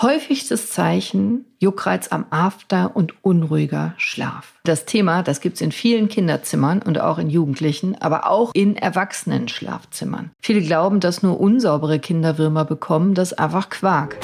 Häufigstes 0.00 0.70
Zeichen 0.70 1.44
Juckreiz 1.58 2.12
am 2.12 2.26
After 2.30 2.94
und 2.94 3.14
unruhiger 3.24 3.94
Schlaf. 3.96 4.52
Das 4.62 4.84
Thema, 4.84 5.24
das 5.24 5.40
gibt's 5.40 5.60
in 5.60 5.72
vielen 5.72 6.08
Kinderzimmern 6.08 6.82
und 6.82 7.00
auch 7.00 7.18
in 7.18 7.28
Jugendlichen, 7.28 8.00
aber 8.00 8.30
auch 8.30 8.52
in 8.54 8.76
Erwachsenen-Schlafzimmern. 8.76 10.30
Viele 10.40 10.60
glauben, 10.60 11.00
dass 11.00 11.24
nur 11.24 11.40
unsaubere 11.40 11.98
Kinderwürmer 11.98 12.64
bekommen, 12.64 13.14
das 13.14 13.32
ist 13.32 13.40
einfach 13.40 13.70
Quark. 13.70 14.18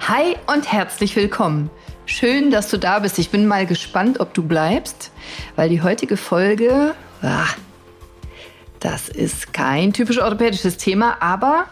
Hi 0.00 0.34
und 0.52 0.72
herzlich 0.72 1.14
willkommen. 1.14 1.70
Schön, 2.06 2.50
dass 2.50 2.70
du 2.70 2.76
da 2.76 2.98
bist. 2.98 3.20
Ich 3.20 3.30
bin 3.30 3.46
mal 3.46 3.66
gespannt, 3.66 4.18
ob 4.18 4.34
du 4.34 4.42
bleibst, 4.42 5.12
weil 5.54 5.68
die 5.68 5.80
heutige 5.80 6.16
Folge, 6.16 6.96
ach, 7.22 7.56
das 8.80 9.08
ist 9.08 9.52
kein 9.52 9.92
typisch 9.92 10.20
orthopädisches 10.20 10.76
Thema, 10.76 11.18
aber 11.20 11.68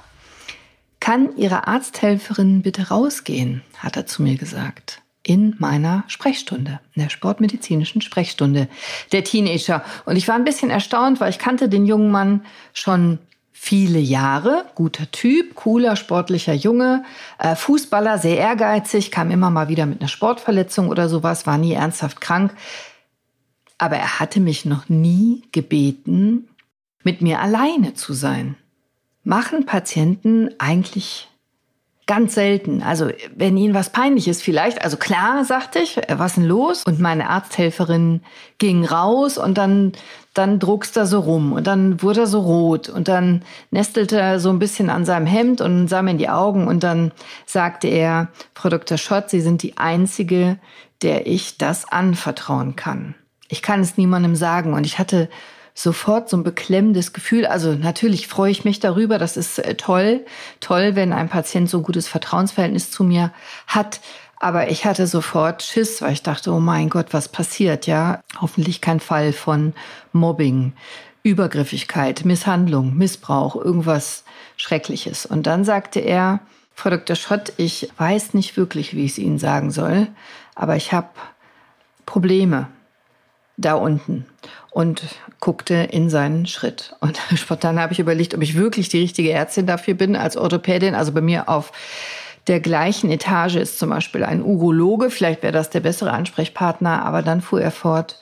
kann 1.02 1.36
Ihre 1.36 1.66
Arzthelferin 1.66 2.62
bitte 2.62 2.90
rausgehen, 2.90 3.62
hat 3.76 3.96
er 3.96 4.06
zu 4.06 4.22
mir 4.22 4.36
gesagt. 4.36 5.02
In 5.24 5.56
meiner 5.58 6.04
Sprechstunde, 6.06 6.78
in 6.94 7.02
der 7.02 7.10
sportmedizinischen 7.10 8.02
Sprechstunde 8.02 8.68
der 9.10 9.24
Teenager. 9.24 9.84
Und 10.04 10.14
ich 10.14 10.28
war 10.28 10.36
ein 10.36 10.44
bisschen 10.44 10.70
erstaunt, 10.70 11.18
weil 11.18 11.30
ich 11.30 11.40
kannte 11.40 11.68
den 11.68 11.86
jungen 11.86 12.12
Mann 12.12 12.46
schon 12.72 13.18
viele 13.50 13.98
Jahre. 13.98 14.64
Guter 14.76 15.10
Typ, 15.10 15.56
cooler, 15.56 15.96
sportlicher 15.96 16.54
Junge, 16.54 17.04
äh, 17.40 17.56
Fußballer, 17.56 18.18
sehr 18.18 18.38
ehrgeizig, 18.38 19.10
kam 19.10 19.32
immer 19.32 19.50
mal 19.50 19.68
wieder 19.68 19.86
mit 19.86 20.00
einer 20.00 20.08
Sportverletzung 20.08 20.88
oder 20.88 21.08
sowas, 21.08 21.48
war 21.48 21.58
nie 21.58 21.72
ernsthaft 21.72 22.20
krank. 22.20 22.54
Aber 23.76 23.96
er 23.96 24.20
hatte 24.20 24.38
mich 24.38 24.66
noch 24.66 24.88
nie 24.88 25.42
gebeten, 25.50 26.48
mit 27.02 27.22
mir 27.22 27.40
alleine 27.40 27.94
zu 27.94 28.12
sein 28.12 28.54
machen 29.24 29.66
Patienten 29.66 30.50
eigentlich 30.58 31.28
ganz 32.06 32.34
selten. 32.34 32.82
Also 32.82 33.10
wenn 33.34 33.56
ihnen 33.56 33.74
was 33.74 33.90
peinlich 33.90 34.26
ist 34.28 34.42
vielleicht, 34.42 34.82
also 34.82 34.96
klar, 34.96 35.44
sagte 35.44 35.78
ich, 35.78 35.96
äh, 35.96 36.18
was 36.18 36.34
denn 36.34 36.44
los? 36.44 36.82
Und 36.84 37.00
meine 37.00 37.30
Arzthelferin 37.30 38.22
ging 38.58 38.84
raus 38.84 39.38
und 39.38 39.56
dann, 39.56 39.92
dann 40.34 40.58
druckst 40.58 40.96
er 40.96 41.06
so 41.06 41.20
rum 41.20 41.52
und 41.52 41.66
dann 41.66 42.02
wurde 42.02 42.20
er 42.20 42.26
so 42.26 42.40
rot 42.40 42.88
und 42.88 43.08
dann 43.08 43.42
nestelte 43.70 44.18
er 44.18 44.40
so 44.40 44.50
ein 44.50 44.58
bisschen 44.58 44.90
an 44.90 45.04
seinem 45.04 45.26
Hemd 45.26 45.60
und 45.60 45.88
sah 45.88 46.02
mir 46.02 46.10
in 46.10 46.18
die 46.18 46.28
Augen 46.28 46.66
und 46.66 46.82
dann 46.82 47.12
sagte 47.46 47.88
er, 47.88 48.28
Frau 48.54 48.68
Dr. 48.68 48.98
Schott, 48.98 49.30
Sie 49.30 49.40
sind 49.40 49.62
die 49.62 49.76
Einzige, 49.78 50.58
der 51.02 51.26
ich 51.26 51.56
das 51.56 51.90
anvertrauen 51.90 52.76
kann. 52.76 53.14
Ich 53.48 53.62
kann 53.62 53.80
es 53.80 53.96
niemandem 53.96 54.34
sagen 54.34 54.72
und 54.74 54.86
ich 54.86 54.98
hatte 54.98 55.28
sofort 55.74 56.28
so 56.28 56.36
ein 56.36 56.42
beklemmendes 56.42 57.12
Gefühl. 57.12 57.46
Also 57.46 57.72
natürlich 57.72 58.28
freue 58.28 58.50
ich 58.50 58.64
mich 58.64 58.80
darüber, 58.80 59.18
das 59.18 59.36
ist 59.36 59.58
äh, 59.58 59.74
toll, 59.74 60.24
toll, 60.60 60.94
wenn 60.94 61.12
ein 61.12 61.28
Patient 61.28 61.68
so 61.68 61.78
ein 61.78 61.82
gutes 61.82 62.08
Vertrauensverhältnis 62.08 62.90
zu 62.90 63.04
mir 63.04 63.32
hat. 63.66 64.00
Aber 64.36 64.70
ich 64.70 64.84
hatte 64.84 65.06
sofort 65.06 65.62
Schiss, 65.62 66.02
weil 66.02 66.12
ich 66.12 66.22
dachte, 66.22 66.50
oh 66.52 66.60
mein 66.60 66.88
Gott, 66.88 67.06
was 67.12 67.28
passiert, 67.28 67.86
ja? 67.86 68.20
Hoffentlich 68.40 68.80
kein 68.80 68.98
Fall 68.98 69.32
von 69.32 69.72
Mobbing, 70.12 70.72
Übergriffigkeit, 71.22 72.24
Misshandlung, 72.24 72.96
Missbrauch, 72.96 73.54
irgendwas 73.54 74.24
Schreckliches. 74.56 75.26
Und 75.26 75.46
dann 75.46 75.64
sagte 75.64 76.00
er, 76.00 76.40
Frau 76.74 76.90
Dr. 76.90 77.14
Schott, 77.14 77.52
ich 77.56 77.88
weiß 77.98 78.34
nicht 78.34 78.56
wirklich, 78.56 78.96
wie 78.96 79.04
ich 79.04 79.12
es 79.12 79.18
Ihnen 79.18 79.38
sagen 79.38 79.70
soll, 79.70 80.08
aber 80.56 80.74
ich 80.74 80.92
habe 80.92 81.10
Probleme 82.06 82.66
da 83.56 83.74
unten 83.74 84.26
und 84.70 85.02
guckte 85.40 85.74
in 85.74 86.10
seinen 86.10 86.46
Schritt. 86.46 86.94
Und 87.00 87.18
spontan 87.34 87.78
habe 87.78 87.92
ich 87.92 87.98
überlegt, 87.98 88.34
ob 88.34 88.42
ich 88.42 88.56
wirklich 88.56 88.88
die 88.88 89.00
richtige 89.00 89.32
Ärztin 89.32 89.66
dafür 89.66 89.94
bin 89.94 90.16
als 90.16 90.36
Orthopädin. 90.36 90.94
Also 90.94 91.12
bei 91.12 91.20
mir 91.20 91.48
auf 91.48 91.72
der 92.46 92.60
gleichen 92.60 93.10
Etage 93.10 93.56
ist 93.56 93.78
zum 93.78 93.90
Beispiel 93.90 94.24
ein 94.24 94.42
Urologe. 94.42 95.10
Vielleicht 95.10 95.42
wäre 95.42 95.52
das 95.52 95.70
der 95.70 95.80
bessere 95.80 96.12
Ansprechpartner. 96.12 97.04
Aber 97.04 97.22
dann 97.22 97.40
fuhr 97.40 97.60
er 97.60 97.70
fort, 97.70 98.20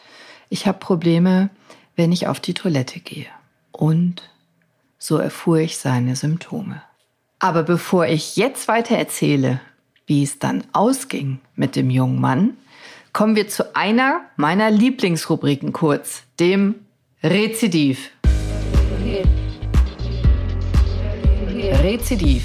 ich 0.49 0.67
habe 0.67 0.79
Probleme, 0.79 1.51
wenn 1.97 2.13
ich 2.13 2.27
auf 2.27 2.41
die 2.41 2.55
Toilette 2.55 3.01
gehe. 3.01 3.27
Und 3.73 4.23
so 4.99 5.17
erfuhr 5.17 5.59
ich 5.59 5.79
seine 5.79 6.17
Symptome. 6.17 6.83
Aber 7.39 7.63
bevor 7.63 8.07
ich 8.07 8.37
jetzt 8.37 8.69
weiter 8.69 8.97
erzähle, 8.97 9.61
wie 10.07 10.23
es 10.23 10.39
dann 10.39 10.65
ausging 10.73 11.41
mit 11.55 11.77
dem 11.77 11.89
jungen 11.89 12.21
Mann, 12.21 12.57
kommen 13.13 13.37
wir 13.37 13.49
zu 13.49 13.75
einer 13.75 14.23
meiner 14.37 14.71
Lieblingsrubriken 14.71 15.73
kurz, 15.73 16.23
dem 16.39 16.77
Rezidiv. 17.23 18.11
Rezidiv. 21.83 22.45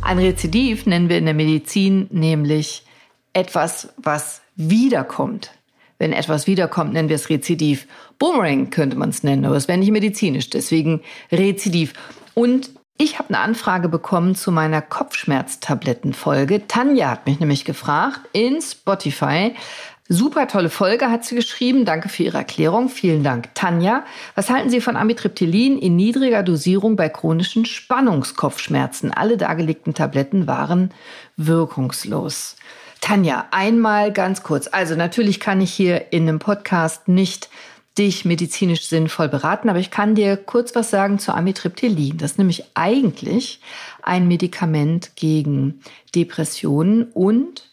Ein 0.00 0.18
Rezidiv 0.18 0.86
nennen 0.86 1.08
wir 1.08 1.18
in 1.18 1.24
der 1.24 1.34
Medizin 1.34 2.06
nämlich 2.10 2.84
etwas, 3.32 3.92
was 3.96 4.40
wiederkommt. 4.56 5.50
Wenn 5.98 6.12
etwas 6.12 6.46
wiederkommt, 6.46 6.92
nennen 6.92 7.08
wir 7.08 7.16
es 7.16 7.28
Rezidiv. 7.28 7.86
Boomerang 8.18 8.70
könnte 8.70 8.96
man 8.96 9.10
es 9.10 9.22
nennen, 9.22 9.44
aber 9.44 9.56
es 9.56 9.68
wäre 9.68 9.78
nicht 9.78 9.90
medizinisch, 9.90 10.48
deswegen 10.48 11.02
Rezidiv. 11.32 11.92
Und 12.34 12.70
ich 12.98 13.18
habe 13.18 13.28
eine 13.28 13.38
Anfrage 13.38 13.88
bekommen 13.88 14.34
zu 14.34 14.50
meiner 14.50 14.82
Kopfschmerztablettenfolge. 14.82 16.66
Tanja 16.66 17.12
hat 17.12 17.26
mich 17.26 17.38
nämlich 17.38 17.64
gefragt 17.64 18.20
in 18.32 18.60
Spotify. 18.60 19.54
Super 20.08 20.48
tolle 20.48 20.68
Folge 20.68 21.08
hat 21.08 21.24
sie 21.24 21.36
geschrieben. 21.36 21.84
Danke 21.84 22.08
für 22.08 22.24
Ihre 22.24 22.38
Erklärung. 22.38 22.88
Vielen 22.88 23.22
Dank. 23.22 23.54
Tanja, 23.54 24.04
was 24.34 24.50
halten 24.50 24.68
Sie 24.68 24.80
von 24.80 24.96
Amitriptylin 24.96 25.78
in 25.78 25.94
niedriger 25.94 26.42
Dosierung 26.42 26.96
bei 26.96 27.08
chronischen 27.08 27.66
Spannungskopfschmerzen? 27.66 29.12
Alle 29.12 29.36
dargelegten 29.36 29.94
Tabletten 29.94 30.48
waren 30.48 30.92
wirkungslos. 31.36 32.56
Tanja, 33.00 33.46
einmal 33.52 34.12
ganz 34.12 34.42
kurz. 34.42 34.66
Also 34.66 34.96
natürlich 34.96 35.38
kann 35.38 35.60
ich 35.60 35.72
hier 35.72 36.12
in 36.12 36.28
einem 36.28 36.40
Podcast 36.40 37.06
nicht 37.06 37.48
dich 37.98 38.24
medizinisch 38.24 38.86
sinnvoll 38.86 39.28
beraten, 39.28 39.68
aber 39.68 39.80
ich 39.80 39.90
kann 39.90 40.14
dir 40.14 40.36
kurz 40.36 40.74
was 40.74 40.90
sagen 40.90 41.18
zu 41.18 41.34
Amitriptylin. 41.34 42.16
Das 42.16 42.32
ist 42.32 42.38
nämlich 42.38 42.64
eigentlich 42.74 43.60
ein 44.02 44.28
Medikament 44.28 45.16
gegen 45.16 45.80
Depressionen 46.14 47.04
und 47.12 47.68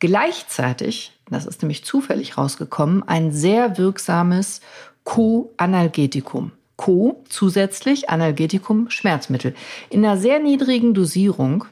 gleichzeitig, 0.00 1.12
das 1.30 1.46
ist 1.46 1.62
nämlich 1.62 1.84
zufällig 1.84 2.36
rausgekommen, 2.36 3.06
ein 3.06 3.32
sehr 3.32 3.78
wirksames 3.78 4.60
Co-Analgetikum. 5.04 6.52
Co 6.76 7.22
zusätzlich 7.28 8.10
Analgetikum 8.10 8.90
Schmerzmittel. 8.90 9.54
In 9.90 10.04
einer 10.04 10.16
sehr 10.16 10.40
niedrigen 10.40 10.94
Dosierung 10.94 11.66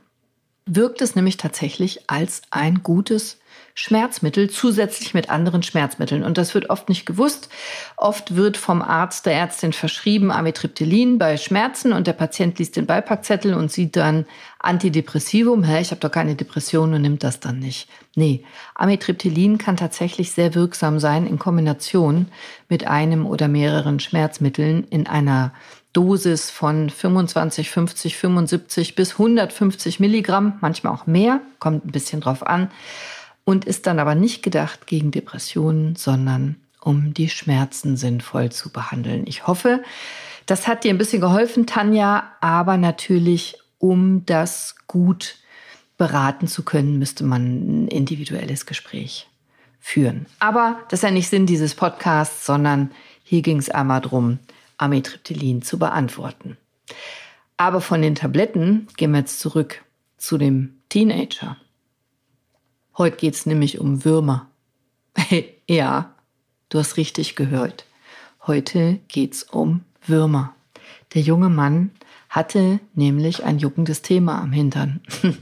wirkt 0.66 1.02
es 1.02 1.14
nämlich 1.14 1.36
tatsächlich 1.36 2.08
als 2.08 2.42
ein 2.50 2.82
gutes 2.82 3.40
Schmerzmittel 3.74 4.50
zusätzlich 4.50 5.14
mit 5.14 5.30
anderen 5.30 5.62
Schmerzmitteln. 5.62 6.22
Und 6.22 6.38
das 6.38 6.54
wird 6.54 6.70
oft 6.70 6.88
nicht 6.88 7.06
gewusst. 7.06 7.48
Oft 7.96 8.36
wird 8.36 8.56
vom 8.56 8.82
Arzt 8.82 9.26
der 9.26 9.34
Ärztin 9.34 9.72
verschrieben 9.72 10.30
Amitriptylin 10.30 11.18
bei 11.18 11.36
Schmerzen 11.36 11.92
und 11.92 12.06
der 12.06 12.12
Patient 12.12 12.58
liest 12.58 12.76
den 12.76 12.86
Beipackzettel 12.86 13.54
und 13.54 13.72
sieht 13.72 13.96
dann 13.96 14.26
Antidepressivum. 14.58 15.64
Hä, 15.64 15.80
ich 15.80 15.90
habe 15.92 16.00
doch 16.00 16.10
keine 16.10 16.34
Depression 16.34 16.92
und 16.92 17.02
nimmt 17.02 17.24
das 17.24 17.40
dann 17.40 17.58
nicht. 17.58 17.88
Nee, 18.16 18.44
Amitriptylin 18.74 19.56
kann 19.56 19.76
tatsächlich 19.76 20.32
sehr 20.32 20.54
wirksam 20.54 20.98
sein 20.98 21.26
in 21.26 21.38
Kombination 21.38 22.26
mit 22.68 22.86
einem 22.86 23.24
oder 23.24 23.48
mehreren 23.48 24.00
Schmerzmitteln 24.00 24.84
in 24.90 25.06
einer 25.06 25.54
Dosis 25.92 26.50
von 26.50 26.88
25, 26.90 27.70
50, 27.70 28.16
75 28.16 28.94
bis 28.94 29.12
150 29.12 30.00
Milligramm, 30.00 30.58
manchmal 30.60 30.92
auch 30.92 31.06
mehr, 31.06 31.40
kommt 31.58 31.84
ein 31.84 31.92
bisschen 31.92 32.20
drauf 32.20 32.46
an 32.46 32.70
und 33.44 33.64
ist 33.64 33.86
dann 33.86 33.98
aber 33.98 34.14
nicht 34.14 34.42
gedacht 34.42 34.86
gegen 34.86 35.10
Depressionen, 35.10 35.96
sondern 35.96 36.56
um 36.80 37.12
die 37.12 37.28
Schmerzen 37.28 37.96
sinnvoll 37.96 38.50
zu 38.52 38.70
behandeln. 38.70 39.24
Ich 39.26 39.46
hoffe, 39.46 39.82
das 40.46 40.66
hat 40.66 40.84
dir 40.84 40.90
ein 40.90 40.98
bisschen 40.98 41.20
geholfen, 41.20 41.66
Tanja, 41.66 42.24
aber 42.40 42.76
natürlich, 42.76 43.56
um 43.78 44.24
das 44.26 44.76
gut 44.86 45.36
beraten 45.98 46.46
zu 46.46 46.62
können, 46.62 46.98
müsste 46.98 47.24
man 47.24 47.84
ein 47.84 47.88
individuelles 47.88 48.64
Gespräch 48.64 49.28
führen. 49.80 50.26
Aber 50.38 50.78
das 50.88 51.00
ist 51.00 51.04
ja 51.04 51.10
nicht 51.10 51.28
Sinn 51.28 51.46
dieses 51.46 51.74
Podcasts, 51.74 52.46
sondern 52.46 52.90
hier 53.22 53.42
ging 53.42 53.58
es 53.58 53.70
einmal 53.70 54.00
darum, 54.00 54.38
Amitriptylin 54.80 55.62
zu 55.62 55.78
beantworten. 55.78 56.56
Aber 57.56 57.80
von 57.80 58.00
den 58.02 58.14
Tabletten 58.14 58.88
gehen 58.96 59.12
wir 59.12 59.20
jetzt 59.20 59.40
zurück 59.40 59.84
zu 60.16 60.38
dem 60.38 60.80
Teenager. 60.88 61.56
Heute 62.96 63.16
geht's 63.16 63.46
nämlich 63.46 63.78
um 63.78 64.04
Würmer. 64.04 64.48
ja, 65.68 66.14
du 66.68 66.78
hast 66.78 66.96
richtig 66.96 67.36
gehört. 67.36 67.84
Heute 68.46 68.98
geht's 69.08 69.42
um 69.42 69.84
Würmer. 70.06 70.54
Der 71.14 71.22
junge 71.22 71.50
Mann 71.50 71.90
hatte 72.30 72.80
nämlich 72.94 73.44
ein 73.44 73.58
juckendes 73.58 74.02
Thema 74.02 74.40
am 74.40 74.52
Hintern. 74.52 75.00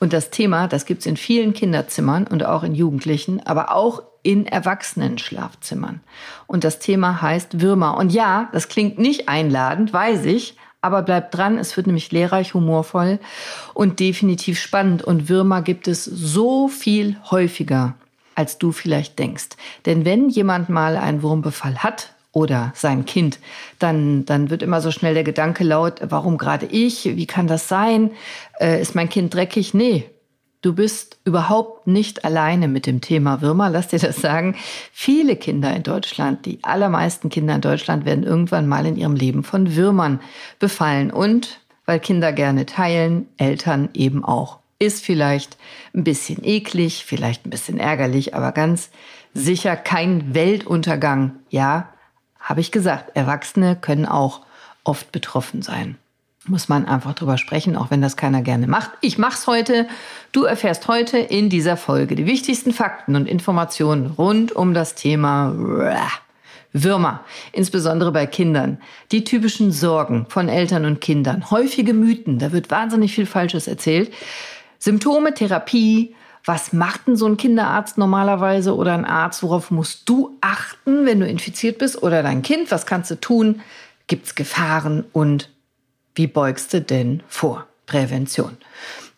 Und 0.00 0.12
das 0.12 0.30
Thema, 0.30 0.68
das 0.68 0.84
gibt's 0.84 1.06
in 1.06 1.16
vielen 1.16 1.54
Kinderzimmern 1.54 2.26
und 2.26 2.44
auch 2.44 2.64
in 2.64 2.74
Jugendlichen, 2.74 3.40
aber 3.40 3.74
auch 3.74 4.02
in 4.22 4.46
Erwachsenen-Schlafzimmern. 4.46 6.00
Und 6.46 6.64
das 6.64 6.78
Thema 6.78 7.22
heißt 7.22 7.60
Würmer. 7.60 7.96
Und 7.96 8.12
ja, 8.12 8.48
das 8.52 8.68
klingt 8.68 8.98
nicht 8.98 9.28
einladend, 9.28 9.92
weiß 9.92 10.24
ich, 10.26 10.56
Aber 10.84 11.02
bleibt 11.02 11.36
dran, 11.36 11.58
es 11.58 11.76
wird 11.76 11.86
nämlich 11.86 12.10
lehrreich, 12.10 12.54
humorvoll 12.54 13.20
und 13.72 14.00
definitiv 14.00 14.58
spannend. 14.60 15.04
Und 15.04 15.28
Würmer 15.28 15.62
gibt 15.62 15.86
es 15.86 16.04
so 16.04 16.66
viel 16.66 17.16
häufiger, 17.30 17.94
als 18.34 18.58
du 18.58 18.72
vielleicht 18.72 19.18
denkst. 19.18 19.50
Denn 19.86 20.04
wenn 20.04 20.28
jemand 20.28 20.68
mal 20.68 20.96
einen 20.96 21.22
Wurmbefall 21.22 21.84
hat 21.84 22.12
oder 22.32 22.72
sein 22.74 23.04
Kind, 23.04 23.38
dann, 23.78 24.24
dann 24.24 24.50
wird 24.50 24.62
immer 24.62 24.80
so 24.80 24.90
schnell 24.90 25.14
der 25.14 25.22
Gedanke 25.22 25.62
laut, 25.62 26.00
warum 26.02 26.36
gerade 26.36 26.66
ich? 26.66 27.04
Wie 27.04 27.26
kann 27.26 27.46
das 27.46 27.68
sein? 27.68 28.10
Äh, 28.58 28.82
ist 28.82 28.96
mein 28.96 29.08
Kind 29.08 29.32
dreckig? 29.32 29.74
Nee, 29.74 30.10
Du 30.62 30.74
bist 30.74 31.18
überhaupt 31.24 31.88
nicht 31.88 32.24
alleine 32.24 32.68
mit 32.68 32.86
dem 32.86 33.00
Thema 33.00 33.42
Würmer. 33.42 33.68
Lass 33.68 33.88
dir 33.88 33.98
das 33.98 34.16
sagen. 34.16 34.56
Viele 34.92 35.34
Kinder 35.34 35.74
in 35.74 35.82
Deutschland, 35.82 36.46
die 36.46 36.60
allermeisten 36.62 37.30
Kinder 37.30 37.56
in 37.56 37.60
Deutschland 37.60 38.04
werden 38.04 38.22
irgendwann 38.22 38.68
mal 38.68 38.86
in 38.86 38.96
ihrem 38.96 39.16
Leben 39.16 39.42
von 39.42 39.74
Würmern 39.74 40.20
befallen. 40.60 41.10
Und 41.10 41.58
weil 41.84 41.98
Kinder 41.98 42.32
gerne 42.32 42.64
teilen, 42.64 43.26
Eltern 43.38 43.88
eben 43.92 44.24
auch. 44.24 44.60
Ist 44.78 45.04
vielleicht 45.04 45.58
ein 45.94 46.04
bisschen 46.04 46.44
eklig, 46.44 47.04
vielleicht 47.04 47.44
ein 47.44 47.50
bisschen 47.50 47.78
ärgerlich, 47.78 48.36
aber 48.36 48.52
ganz 48.52 48.90
sicher 49.34 49.74
kein 49.74 50.32
Weltuntergang. 50.32 51.32
Ja, 51.50 51.88
habe 52.38 52.60
ich 52.60 52.70
gesagt, 52.70 53.16
Erwachsene 53.16 53.74
können 53.74 54.06
auch 54.06 54.42
oft 54.84 55.10
betroffen 55.10 55.62
sein 55.62 55.98
muss 56.46 56.68
man 56.68 56.86
einfach 56.86 57.14
drüber 57.14 57.38
sprechen, 57.38 57.76
auch 57.76 57.90
wenn 57.90 58.02
das 58.02 58.16
keiner 58.16 58.42
gerne 58.42 58.66
macht. 58.66 58.90
Ich 59.00 59.16
mach's 59.18 59.46
heute. 59.46 59.86
Du 60.32 60.44
erfährst 60.44 60.88
heute 60.88 61.18
in 61.18 61.48
dieser 61.48 61.76
Folge 61.76 62.16
die 62.16 62.26
wichtigsten 62.26 62.72
Fakten 62.72 63.14
und 63.14 63.28
Informationen 63.28 64.06
rund 64.06 64.52
um 64.52 64.74
das 64.74 64.94
Thema 64.94 65.54
Würmer, 66.72 67.20
insbesondere 67.52 68.12
bei 68.12 68.26
Kindern. 68.26 68.78
Die 69.12 69.24
typischen 69.24 69.72
Sorgen 69.72 70.26
von 70.28 70.48
Eltern 70.48 70.84
und 70.84 71.00
Kindern, 71.00 71.50
häufige 71.50 71.94
Mythen, 71.94 72.38
da 72.38 72.52
wird 72.52 72.70
wahnsinnig 72.70 73.14
viel 73.14 73.26
Falsches 73.26 73.68
erzählt. 73.68 74.12
Symptome, 74.78 75.34
Therapie, 75.34 76.14
was 76.44 76.72
macht 76.72 77.06
denn 77.06 77.16
so 77.16 77.26
ein 77.26 77.36
Kinderarzt 77.36 77.98
normalerweise 77.98 78.74
oder 78.74 78.94
ein 78.94 79.04
Arzt? 79.04 79.44
Worauf 79.44 79.70
musst 79.70 80.08
du 80.08 80.36
achten, 80.40 81.06
wenn 81.06 81.20
du 81.20 81.26
infiziert 81.26 81.78
bist 81.78 82.02
oder 82.02 82.22
dein 82.22 82.42
Kind? 82.42 82.72
Was 82.72 82.84
kannst 82.84 83.12
du 83.12 83.20
tun? 83.20 83.60
Gibt's 84.08 84.34
Gefahren 84.34 85.04
und 85.12 85.51
wie 86.14 86.26
beugst 86.26 86.72
du 86.74 86.80
denn 86.80 87.22
vor? 87.28 87.66
Prävention. 87.86 88.56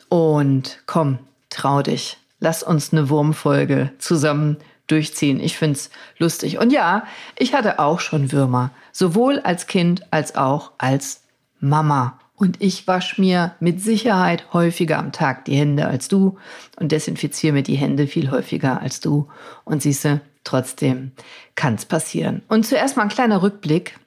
Und 0.09 0.81
komm, 0.87 1.19
trau 1.51 1.83
dich. 1.83 2.19
Lass 2.41 2.63
uns 2.63 2.93
eine 2.93 3.09
Wurmfolge 3.09 3.93
zusammen 3.99 4.59
durchziehen. 4.87 5.41
Ich 5.41 5.57
find's 5.57 5.91
lustig. 6.19 6.59
Und 6.59 6.73
ja, 6.73 7.07
ich 7.39 7.55
hatte 7.55 7.79
auch 7.79 8.01
schon 8.01 8.33
Würmer. 8.33 8.71
Sowohl 8.93 9.41
als 9.41 9.67
Kind 9.67 10.03
als 10.13 10.37
auch 10.37 10.73
als 10.79 11.23
Mama. 11.61 12.19
Und 12.37 12.61
ich 12.61 12.87
wasche 12.87 13.21
mir 13.21 13.55
mit 13.61 13.81
Sicherheit 13.81 14.53
häufiger 14.53 14.99
am 14.99 15.13
Tag 15.13 15.45
die 15.45 15.57
Hände 15.57 15.87
als 15.87 16.09
du 16.09 16.37
und 16.77 16.91
desinfiziere 16.91 17.53
mir 17.53 17.63
die 17.63 17.77
Hände 17.77 18.07
viel 18.07 18.31
häufiger 18.31 18.81
als 18.83 19.01
du. 19.01 19.29
Und 19.65 19.83
siehste, 19.83 20.21
trotzdem 20.43 21.13
kann's 21.55 21.87
passieren. 21.87 22.43
Und 22.49 22.67
zuerst 22.67 22.97
mal 22.97 23.05
ein 23.05 23.09
kleiner 23.09 23.43
Rückblick 23.43 23.99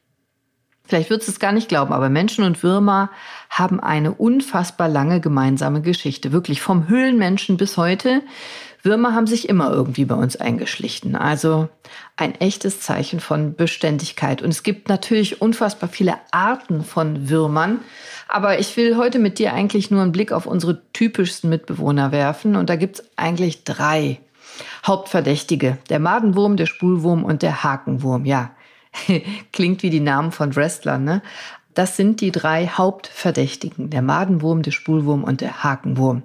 Vielleicht 0.87 1.09
würdest 1.09 1.27
du 1.27 1.31
es 1.33 1.39
gar 1.39 1.51
nicht 1.51 1.67
glauben, 1.67 1.93
aber 1.93 2.09
Menschen 2.09 2.45
und 2.45 2.63
Würmer 2.63 3.09
haben 3.49 3.79
eine 3.79 4.13
unfassbar 4.13 4.87
lange 4.87 5.19
gemeinsame 5.19 5.81
Geschichte. 5.81 6.31
Wirklich 6.31 6.61
vom 6.61 6.87
Höhlenmenschen 6.87 7.57
bis 7.57 7.75
heute. 7.77 8.21
Würmer 8.83 9.13
haben 9.13 9.27
sich 9.27 9.49
immer 9.49 9.71
irgendwie 9.71 10.05
bei 10.05 10.15
uns 10.15 10.37
eingeschlichen. 10.37 11.15
Also 11.15 11.67
ein 12.15 12.35
echtes 12.35 12.79
Zeichen 12.79 13.19
von 13.19 13.55
Beständigkeit. 13.55 14.41
Und 14.41 14.49
es 14.49 14.63
gibt 14.63 14.87
natürlich 14.87 15.41
unfassbar 15.41 15.89
viele 15.89 16.15
Arten 16.31 16.83
von 16.85 17.29
Würmern. 17.29 17.79
Aber 18.29 18.59
ich 18.59 18.77
will 18.77 18.95
heute 18.95 19.19
mit 19.19 19.39
dir 19.39 19.53
eigentlich 19.53 19.91
nur 19.91 20.01
einen 20.01 20.13
Blick 20.13 20.31
auf 20.31 20.45
unsere 20.45 20.81
typischsten 20.93 21.49
Mitbewohner 21.49 22.13
werfen. 22.13 22.55
Und 22.55 22.69
da 22.69 22.77
gibt 22.77 22.99
es 22.99 23.05
eigentlich 23.17 23.65
drei 23.65 24.19
Hauptverdächtige. 24.85 25.77
Der 25.89 25.99
Madenwurm, 25.99 26.55
der 26.55 26.65
Spulwurm 26.65 27.25
und 27.25 27.41
der 27.41 27.63
Hakenwurm. 27.63 28.25
Ja, 28.25 28.51
Klingt 29.53 29.83
wie 29.83 29.89
die 29.89 29.99
Namen 29.99 30.31
von 30.31 30.55
Wrestlern, 30.55 31.03
ne? 31.03 31.21
Das 31.73 31.95
sind 31.95 32.21
die 32.21 32.31
drei 32.31 32.67
Hauptverdächtigen. 32.67 33.91
Der 33.91 34.01
Madenwurm, 34.01 34.63
der 34.63 34.71
Spulwurm 34.71 35.23
und 35.23 35.41
der 35.41 35.63
Hakenwurm. 35.63 36.23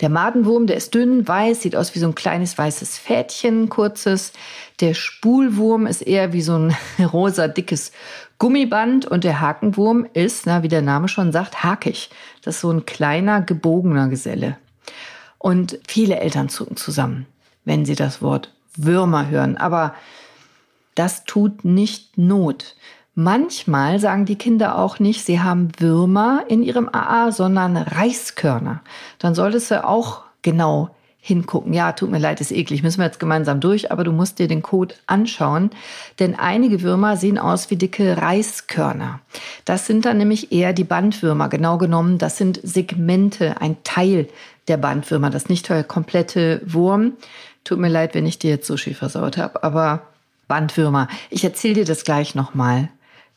Der 0.00 0.08
Madenwurm, 0.08 0.66
der 0.66 0.76
ist 0.76 0.92
dünn, 0.92 1.28
weiß, 1.28 1.62
sieht 1.62 1.76
aus 1.76 1.94
wie 1.94 2.00
so 2.00 2.08
ein 2.08 2.16
kleines 2.16 2.58
weißes 2.58 2.98
Fädchen, 2.98 3.68
kurzes. 3.68 4.32
Der 4.80 4.94
Spulwurm 4.94 5.86
ist 5.86 6.02
eher 6.02 6.32
wie 6.32 6.42
so 6.42 6.56
ein 6.58 6.76
rosa 7.12 7.46
dickes 7.46 7.92
Gummiband 8.38 9.06
und 9.06 9.24
der 9.24 9.40
Hakenwurm 9.40 10.06
ist, 10.14 10.46
na, 10.46 10.62
wie 10.64 10.68
der 10.68 10.82
Name 10.82 11.06
schon 11.08 11.30
sagt, 11.30 11.62
hakig. 11.62 12.10
Das 12.42 12.56
ist 12.56 12.60
so 12.62 12.70
ein 12.70 12.84
kleiner, 12.84 13.40
gebogener 13.40 14.08
Geselle. 14.08 14.56
Und 15.38 15.78
viele 15.86 16.18
Eltern 16.18 16.48
zucken 16.48 16.76
zusammen, 16.76 17.26
wenn 17.64 17.84
sie 17.84 17.94
das 17.94 18.20
Wort 18.20 18.52
Würmer 18.76 19.28
hören. 19.28 19.56
Aber 19.56 19.94
das 20.98 21.24
tut 21.24 21.64
nicht 21.64 22.18
Not. 22.18 22.74
Manchmal 23.14 23.98
sagen 23.98 24.26
die 24.26 24.36
Kinder 24.36 24.78
auch 24.78 24.98
nicht, 24.98 25.24
sie 25.24 25.40
haben 25.40 25.70
Würmer 25.78 26.44
in 26.48 26.62
ihrem 26.62 26.88
AA, 26.88 27.32
sondern 27.32 27.76
Reiskörner. 27.76 28.80
Dann 29.18 29.34
solltest 29.34 29.70
du 29.70 29.84
auch 29.84 30.22
genau 30.42 30.90
hingucken. 31.20 31.72
Ja, 31.74 31.92
tut 31.92 32.10
mir 32.10 32.18
leid, 32.18 32.40
ist 32.40 32.52
eklig, 32.52 32.82
müssen 32.82 32.98
wir 32.98 33.06
jetzt 33.06 33.20
gemeinsam 33.20 33.60
durch, 33.60 33.90
aber 33.90 34.04
du 34.04 34.12
musst 34.12 34.38
dir 34.38 34.48
den 34.48 34.62
Code 34.62 34.94
anschauen, 35.06 35.70
denn 36.20 36.38
einige 36.38 36.82
Würmer 36.82 37.16
sehen 37.16 37.38
aus 37.38 37.70
wie 37.70 37.76
dicke 37.76 38.16
Reiskörner. 38.16 39.20
Das 39.64 39.86
sind 39.86 40.04
dann 40.04 40.18
nämlich 40.18 40.52
eher 40.52 40.72
die 40.72 40.84
Bandwürmer. 40.84 41.48
Genau 41.48 41.76
genommen, 41.76 42.18
das 42.18 42.38
sind 42.38 42.60
Segmente, 42.62 43.60
ein 43.60 43.76
Teil 43.84 44.28
der 44.68 44.76
Bandwürmer, 44.76 45.30
das 45.30 45.48
nicht 45.48 45.68
der 45.68 45.84
komplette 45.84 46.62
Wurm. 46.64 47.14
Tut 47.64 47.78
mir 47.78 47.88
leid, 47.88 48.14
wenn 48.14 48.26
ich 48.26 48.38
dir 48.38 48.50
jetzt 48.50 48.66
so 48.66 48.76
schief 48.76 48.98
versaut 48.98 49.36
habe, 49.36 49.62
aber 49.64 50.02
Bandwürmer. 50.48 51.08
Ich 51.30 51.44
erzähle 51.44 51.74
dir 51.74 51.84
das 51.84 52.04
gleich 52.04 52.34
nochmal 52.34 52.88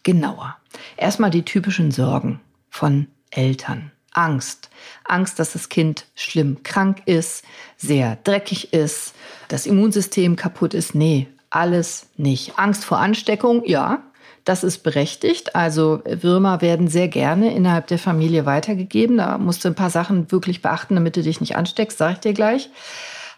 genauer. 0.03 0.57
Erstmal 0.97 1.29
die 1.29 1.43
typischen 1.43 1.91
Sorgen 1.91 2.39
von 2.69 3.07
Eltern. 3.29 3.91
Angst. 4.13 4.69
Angst, 5.05 5.39
dass 5.39 5.53
das 5.53 5.69
Kind 5.69 6.05
schlimm 6.15 6.63
krank 6.63 7.03
ist, 7.05 7.45
sehr 7.77 8.17
dreckig 8.23 8.73
ist, 8.73 9.13
das 9.47 9.65
Immunsystem 9.65 10.35
kaputt 10.35 10.73
ist. 10.73 10.95
Nee, 10.95 11.27
alles 11.49 12.07
nicht. 12.17 12.57
Angst 12.57 12.83
vor 12.83 12.99
Ansteckung, 12.99 13.63
ja, 13.65 14.03
das 14.43 14.63
ist 14.63 14.79
berechtigt. 14.79 15.55
Also 15.55 16.01
Würmer 16.05 16.61
werden 16.61 16.87
sehr 16.87 17.07
gerne 17.07 17.53
innerhalb 17.53 17.87
der 17.87 17.99
Familie 17.99 18.45
weitergegeben. 18.45 19.17
Da 19.17 19.37
musst 19.37 19.63
du 19.63 19.69
ein 19.69 19.75
paar 19.75 19.89
Sachen 19.89 20.31
wirklich 20.31 20.61
beachten, 20.61 20.95
damit 20.95 21.15
du 21.15 21.21
dich 21.21 21.39
nicht 21.39 21.55
ansteckst, 21.55 21.97
sage 21.97 22.13
ich 22.13 22.19
dir 22.19 22.33
gleich. 22.33 22.69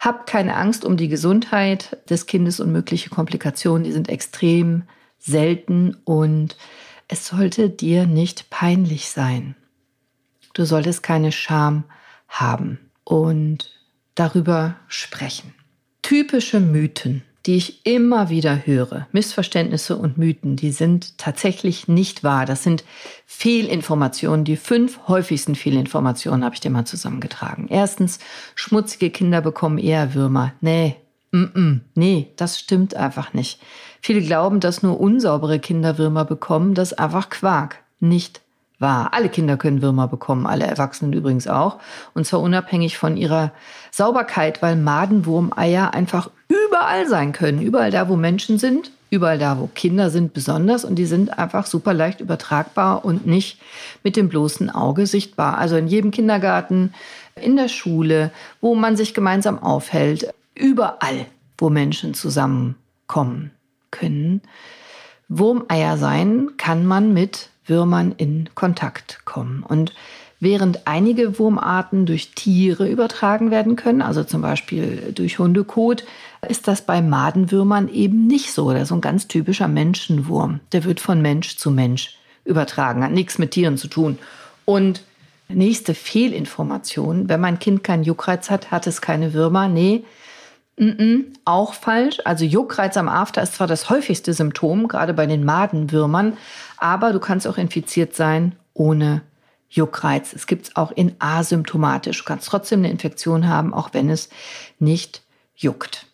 Hab 0.03 0.27
keine 0.27 0.57
Angst 0.57 0.83
um 0.83 0.97
die 0.97 1.07
Gesundheit 1.07 1.97
des 2.09 2.25
Kindes 2.25 2.59
und 2.59 2.73
mögliche 2.73 3.09
Komplikationen. 3.09 3.85
Die 3.85 3.93
sind 3.93 4.09
extrem 4.09 4.83
selten 5.17 5.95
und 6.03 6.57
es 7.07 7.25
sollte 7.25 7.69
dir 7.69 8.05
nicht 8.05 8.49
peinlich 8.49 9.09
sein. 9.09 9.55
Du 10.53 10.65
solltest 10.65 11.03
keine 11.03 11.31
Scham 11.31 11.85
haben 12.27 12.79
und 13.05 13.79
darüber 14.13 14.75
sprechen. 14.89 15.53
Typische 16.01 16.59
Mythen 16.59 17.23
die 17.45 17.57
ich 17.57 17.85
immer 17.85 18.29
wieder 18.29 18.65
höre, 18.65 19.07
Missverständnisse 19.11 19.97
und 19.97 20.17
Mythen, 20.17 20.55
die 20.55 20.71
sind 20.71 21.17
tatsächlich 21.17 21.87
nicht 21.89 22.23
wahr. 22.23 22.45
Das 22.45 22.63
sind 22.63 22.85
Fehlinformationen. 23.25 24.45
Die 24.45 24.55
fünf 24.55 25.07
häufigsten 25.07 25.55
Fehlinformationen 25.55 26.45
habe 26.45 26.55
ich 26.55 26.61
dir 26.61 26.69
mal 26.69 26.85
zusammengetragen. 26.85 27.67
Erstens, 27.69 28.19
schmutzige 28.55 29.09
Kinder 29.09 29.41
bekommen 29.41 29.77
eher 29.77 30.13
Würmer. 30.13 30.53
Nee, 30.61 30.95
mm 31.31 31.43
-mm, 31.43 31.79
nee, 31.95 32.31
das 32.37 32.59
stimmt 32.59 32.95
einfach 32.95 33.33
nicht. 33.33 33.59
Viele 34.01 34.21
glauben, 34.21 34.61
dass 34.61 34.81
nur 34.81 34.99
unsaubere 34.99 35.59
Kinder 35.59 35.97
Würmer 35.97 36.23
bekommen. 36.23 36.75
Das 36.75 36.93
ist 36.93 36.99
einfach 36.99 37.29
Quark. 37.29 37.79
Nicht 37.99 38.41
wahr. 38.79 39.09
Alle 39.13 39.29
Kinder 39.29 39.57
können 39.57 39.81
Würmer 39.81 40.07
bekommen, 40.07 40.45
alle 40.45 40.65
Erwachsenen 40.65 41.13
übrigens 41.13 41.47
auch. 41.47 41.79
Und 42.13 42.27
zwar 42.27 42.41
unabhängig 42.41 42.97
von 42.97 43.17
ihrer 43.17 43.51
Sauberkeit, 43.91 44.61
weil 44.61 44.75
Madenwurmeier 44.75 45.93
einfach 45.93 46.29
überall 46.73 47.07
sein 47.07 47.33
können. 47.33 47.61
Überall 47.61 47.91
da, 47.91 48.09
wo 48.09 48.15
Menschen 48.15 48.57
sind, 48.57 48.91
überall 49.11 49.37
da, 49.37 49.59
wo 49.59 49.67
Kinder 49.67 50.09
sind, 50.09 50.33
besonders. 50.33 50.83
Und 50.83 50.95
die 50.95 51.05
sind 51.05 51.37
einfach 51.37 51.67
super 51.67 51.93
leicht 51.93 52.19
übertragbar 52.19 53.05
und 53.05 53.27
nicht 53.27 53.59
mit 54.03 54.15
dem 54.15 54.27
bloßen 54.27 54.71
Auge 54.71 55.05
sichtbar. 55.05 55.59
Also 55.59 55.77
in 55.77 55.87
jedem 55.87 56.09
Kindergarten, 56.09 56.93
in 57.35 57.55
der 57.57 57.67
Schule, 57.67 58.31
wo 58.59 58.73
man 58.73 58.97
sich 58.97 59.13
gemeinsam 59.13 59.61
aufhält, 59.61 60.33
überall, 60.55 61.27
wo 61.59 61.69
Menschen 61.69 62.15
zusammenkommen 62.15 63.51
können. 63.91 64.41
Wurmeier 65.29 65.97
sein 65.97 66.49
kann 66.57 66.87
man 66.87 67.13
mit 67.13 67.49
Würmern 67.67 68.15
in 68.17 68.49
Kontakt 68.55 69.19
kommen. 69.25 69.61
Und 69.61 69.93
während 70.43 70.87
einige 70.87 71.39
Wurmarten 71.39 72.05
durch 72.05 72.31
Tiere 72.35 72.87
übertragen 72.87 73.51
werden 73.51 73.75
können, 73.75 74.01
also 74.01 74.23
zum 74.23 74.41
Beispiel 74.41 75.11
durch 75.15 75.39
Hundekot, 75.39 76.03
ist 76.47 76.67
das 76.67 76.81
bei 76.81 77.01
Madenwürmern 77.01 77.87
eben 77.87 78.27
nicht 78.27 78.51
so. 78.51 78.71
Das 78.71 78.83
ist 78.83 78.91
ein 78.91 79.01
ganz 79.01 79.27
typischer 79.27 79.67
Menschenwurm. 79.67 80.59
Der 80.71 80.83
wird 80.83 80.99
von 80.99 81.21
Mensch 81.21 81.57
zu 81.57 81.71
Mensch 81.71 82.17
übertragen, 82.45 83.03
hat 83.03 83.11
nichts 83.11 83.37
mit 83.37 83.51
Tieren 83.51 83.77
zu 83.77 83.87
tun. 83.87 84.19
Und 84.65 85.03
nächste 85.47 85.93
Fehlinformation, 85.93 87.29
wenn 87.29 87.41
mein 87.41 87.59
Kind 87.59 87.83
keinen 87.83 88.03
Juckreiz 88.03 88.49
hat, 88.49 88.71
hat 88.71 88.87
es 88.87 89.01
keine 89.01 89.33
Würmer. 89.33 89.67
Nee, 89.67 90.03
mm 90.77 90.83
-mm, 90.83 91.23
auch 91.45 91.73
falsch. 91.73 92.19
Also 92.25 92.45
Juckreiz 92.45 92.97
am 92.97 93.07
After 93.07 93.41
ist 93.41 93.55
zwar 93.55 93.67
das 93.67 93.89
häufigste 93.89 94.33
Symptom, 94.33 94.87
gerade 94.87 95.13
bei 95.13 95.25
den 95.25 95.45
Madenwürmern, 95.45 96.37
aber 96.77 97.13
du 97.13 97.19
kannst 97.19 97.47
auch 97.47 97.57
infiziert 97.57 98.15
sein 98.15 98.55
ohne 98.73 99.21
Juckreiz. 99.73 100.33
Es 100.33 100.47
gibt 100.47 100.67
es 100.67 100.75
auch 100.75 100.91
in 100.91 101.15
asymptomatisch. 101.19 102.19
Du 102.19 102.25
kannst 102.25 102.47
trotzdem 102.47 102.79
eine 102.79 102.91
Infektion 102.91 103.47
haben, 103.47 103.73
auch 103.73 103.89
wenn 103.93 104.09
es 104.09 104.29
nicht 104.79 105.21
juckt. 105.55 106.05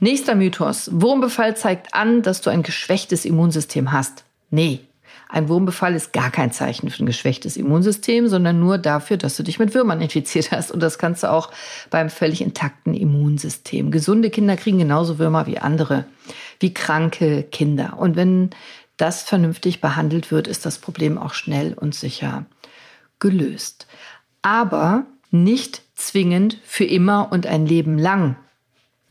Nächster 0.00 0.34
Mythos. 0.34 0.90
Wurmbefall 0.92 1.56
zeigt 1.56 1.94
an, 1.94 2.22
dass 2.22 2.40
du 2.40 2.50
ein 2.50 2.62
geschwächtes 2.62 3.24
Immunsystem 3.24 3.92
hast. 3.92 4.24
Nee, 4.50 4.80
ein 5.28 5.48
Wurmbefall 5.48 5.94
ist 5.94 6.12
gar 6.12 6.32
kein 6.32 6.50
Zeichen 6.50 6.90
für 6.90 7.04
ein 7.04 7.06
geschwächtes 7.06 7.56
Immunsystem, 7.56 8.26
sondern 8.26 8.58
nur 8.58 8.78
dafür, 8.78 9.16
dass 9.16 9.36
du 9.36 9.44
dich 9.44 9.60
mit 9.60 9.74
Würmern 9.74 10.00
infiziert 10.00 10.50
hast. 10.50 10.72
Und 10.72 10.80
das 10.80 10.98
kannst 10.98 11.22
du 11.22 11.30
auch 11.30 11.52
beim 11.88 12.10
völlig 12.10 12.40
intakten 12.40 12.94
Immunsystem. 12.94 13.92
Gesunde 13.92 14.30
Kinder 14.30 14.56
kriegen 14.56 14.78
genauso 14.78 15.20
Würmer 15.20 15.46
wie 15.46 15.58
andere, 15.58 16.04
wie 16.58 16.74
kranke 16.74 17.44
Kinder. 17.44 17.96
Und 17.98 18.16
wenn 18.16 18.50
das 18.96 19.22
vernünftig 19.22 19.80
behandelt 19.80 20.32
wird, 20.32 20.48
ist 20.48 20.66
das 20.66 20.78
Problem 20.78 21.16
auch 21.16 21.32
schnell 21.32 21.74
und 21.74 21.94
sicher 21.94 22.44
gelöst. 23.20 23.86
Aber 24.42 25.06
nicht 25.30 25.82
zwingend 25.94 26.58
für 26.64 26.84
immer 26.84 27.30
und 27.30 27.46
ein 27.46 27.66
Leben 27.66 27.98
lang. 27.98 28.36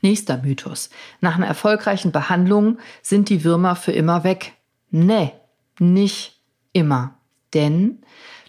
Nächster 0.02 0.38
Mythos. 0.38 0.90
Nach 1.22 1.36
einer 1.36 1.48
erfolgreichen 1.48 2.12
Behandlung 2.12 2.78
sind 3.02 3.30
die 3.30 3.44
Würmer 3.44 3.76
für 3.76 3.92
immer 3.92 4.24
weg. 4.24 4.54
Nee, 4.92 5.34
nicht 5.78 6.40
immer. 6.74 7.14
Denn 7.54 8.00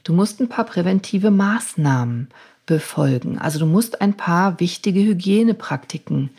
du 0.05 0.13
musst 0.13 0.41
ein 0.41 0.49
paar 0.49 0.65
präventive 0.65 1.31
Maßnahmen 1.31 2.29
befolgen. 2.67 3.39
Also 3.39 3.59
du 3.59 3.67
musst 3.67 4.01
ein 4.01 4.17
paar 4.17 4.61
wichtige 4.61 5.01
Hygienepraktiken 5.01 6.31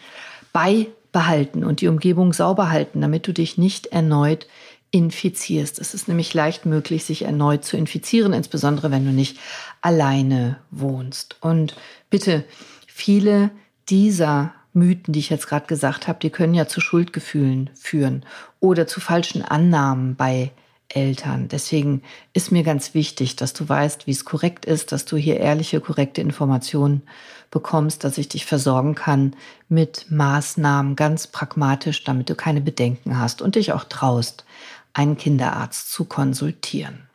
beibehalten 0.54 1.66
und 1.66 1.82
die 1.82 1.88
Umgebung 1.88 2.32
sauber 2.32 2.70
halten, 2.70 3.02
damit 3.02 3.28
du 3.28 3.34
dich 3.34 3.58
nicht 3.58 3.88
erneut 3.88 4.48
infizierst. 4.92 5.80
Es 5.80 5.94
ist 5.94 6.08
nämlich 6.08 6.34
leicht 6.34 6.66
möglich, 6.66 7.06
sich 7.06 7.24
erneut 7.24 7.64
zu 7.64 7.78
infizieren, 7.78 8.34
insbesondere 8.34 8.92
wenn 8.92 9.06
du 9.06 9.12
nicht 9.12 9.40
alleine 9.82 10.58
wohnst. 10.70 11.38
Und 11.42 11.76
bitte, 12.10 12.44
viele 12.88 13.52
dieser 13.90 14.54
Mythen, 14.74 15.14
die 15.14 15.20
ich 15.20 15.30
jetzt 15.30 15.48
gerade 15.48 15.66
gesagt 15.68 16.08
habe, 16.08 16.20
die 16.20 16.30
können 16.30 16.54
ja 16.54 16.68
zu 16.68 16.82
Schuldgefühlen 16.82 17.70
führen 17.74 18.26
oder 18.60 18.86
zu 18.88 19.00
falschen 19.00 19.42
Annahmen 19.42 20.16
bei 20.16 20.52
Eltern. 20.90 21.48
Deswegen 21.48 22.02
ist 22.34 22.52
mir 22.52 22.64
ganz 22.64 22.94
wichtig, 22.94 23.36
dass 23.36 23.54
du 23.54 23.68
weißt, 23.68 24.08
wie 24.08 24.12
es 24.12 24.26
korrekt 24.26 24.66
ist, 24.66 24.92
dass 24.92 25.06
du 25.06 25.18
hier 25.18 25.40
ehrliche, 25.40 25.80
korrekte 25.80 26.22
Informationen 26.22 27.04
bekommst, 27.50 28.04
dass 28.04 28.18
ich 28.18 28.30
dich 28.30 28.46
versorgen 28.46 28.96
kann 28.96 29.36
mit 29.68 30.06
Maßnahmen 30.10 30.96
ganz 30.96 31.28
pragmatisch, 31.28 32.04
damit 32.04 32.30
du 32.30 32.36
keine 32.36 32.62
Bedenken 32.62 33.20
hast 33.20 33.42
und 33.42 33.56
dich 33.56 33.74
auch 33.74 33.84
traust, 33.84 34.46
einen 34.94 35.18
Kinderarzt 35.18 35.92
zu 35.92 36.06
konsultieren. 36.06 37.08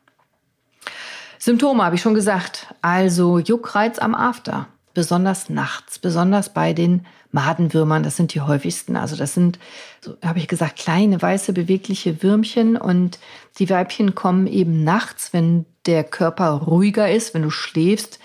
Symptome 1.38 1.85
habe 1.85 1.97
ich 1.97 2.02
schon 2.02 2.14
gesagt, 2.14 2.75
also 2.83 3.38
Juckreiz 3.38 3.99
am 3.99 4.14
After, 4.14 4.66
besonders 4.95 5.50
nachts, 5.50 5.99
besonders 5.99 6.52
bei 6.52 6.73
den 6.73 7.06
Madenwürmern, 7.30 8.02
das 8.02 8.16
sind 8.16 8.35
die 8.35 8.40
häufigsten. 8.40 8.97
Also 8.97 9.14
das 9.14 9.35
sind, 9.35 9.59
so 10.00 10.16
habe 10.25 10.38
ich 10.38 10.49
gesagt, 10.49 10.76
kleine 10.76 11.21
weiße 11.21 11.52
bewegliche 11.52 12.23
Würmchen 12.23 12.76
und 12.76 13.18
die 13.59 13.68
Weibchen 13.68 14.14
kommen 14.14 14.47
eben 14.47 14.85
nachts, 14.85 15.33
wenn 15.33 15.66
der 15.85 16.02
Körper 16.02 16.49
ruhiger 16.50 17.11
ist, 17.11 17.35
wenn 17.35 17.42
du 17.42 17.50
schläfst, 17.50 18.18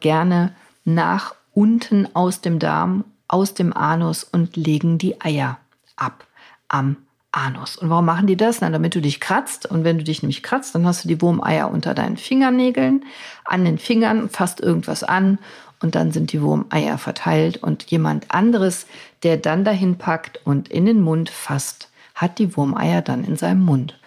gerne 0.00 0.54
nach 0.84 1.34
unten 1.54 2.14
aus 2.14 2.42
dem 2.42 2.58
Darm, 2.58 3.04
aus 3.26 3.54
dem 3.54 3.72
Anus 3.72 4.22
und 4.22 4.56
legen 4.56 4.98
die 4.98 5.20
Eier 5.20 5.58
ab 5.96 6.26
am 6.68 6.96
Anus. 7.32 7.76
Und 7.76 7.90
warum 7.90 8.06
machen 8.06 8.26
die 8.26 8.36
das? 8.36 8.60
Na, 8.60 8.70
damit 8.70 8.94
du 8.94 9.00
dich 9.00 9.20
kratzt. 9.20 9.66
Und 9.66 9.84
wenn 9.84 9.98
du 9.98 10.04
dich 10.04 10.22
nämlich 10.22 10.42
kratzt, 10.42 10.74
dann 10.74 10.86
hast 10.86 11.04
du 11.04 11.08
die 11.08 11.20
Wurmeier 11.20 11.70
unter 11.70 11.94
deinen 11.94 12.16
Fingernägeln, 12.16 13.04
an 13.44 13.64
den 13.64 13.78
Fingern, 13.78 14.28
fasst 14.30 14.60
irgendwas 14.60 15.04
an 15.04 15.38
und 15.80 15.94
dann 15.94 16.10
sind 16.12 16.32
die 16.32 16.42
Wurmeier 16.42 16.98
verteilt 16.98 17.62
und 17.62 17.84
jemand 17.84 18.30
anderes, 18.30 18.86
der 19.22 19.36
dann 19.36 19.64
dahin 19.64 19.98
packt 19.98 20.40
und 20.44 20.68
in 20.68 20.86
den 20.86 21.00
Mund 21.00 21.30
fasst, 21.30 21.90
hat 22.14 22.38
die 22.38 22.56
Wurmeier 22.56 23.02
dann 23.02 23.24
in 23.24 23.36
seinem 23.36 23.60
Mund. 23.60 23.98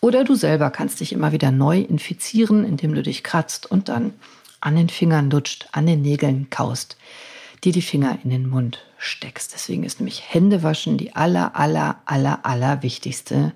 Oder 0.00 0.24
du 0.24 0.34
selber 0.34 0.70
kannst 0.70 1.00
dich 1.00 1.12
immer 1.12 1.32
wieder 1.32 1.50
neu 1.50 1.80
infizieren, 1.80 2.64
indem 2.64 2.94
du 2.94 3.02
dich 3.02 3.22
kratzt 3.22 3.70
und 3.70 3.88
dann 3.88 4.12
an 4.60 4.76
den 4.76 4.88
Fingern 4.90 5.30
lutscht, 5.30 5.68
an 5.72 5.86
den 5.86 6.02
Nägeln 6.02 6.48
kaust, 6.50 6.98
dir 7.64 7.72
die 7.72 7.82
Finger 7.82 8.18
in 8.22 8.30
den 8.30 8.48
Mund 8.48 8.84
steckst. 8.98 9.54
Deswegen 9.54 9.84
ist 9.84 10.00
nämlich 10.00 10.22
Händewaschen 10.32 10.98
die 10.98 11.14
aller, 11.14 11.56
aller, 11.56 12.00
aller, 12.04 12.44
aller 12.44 12.82
wichtigste 12.82 13.52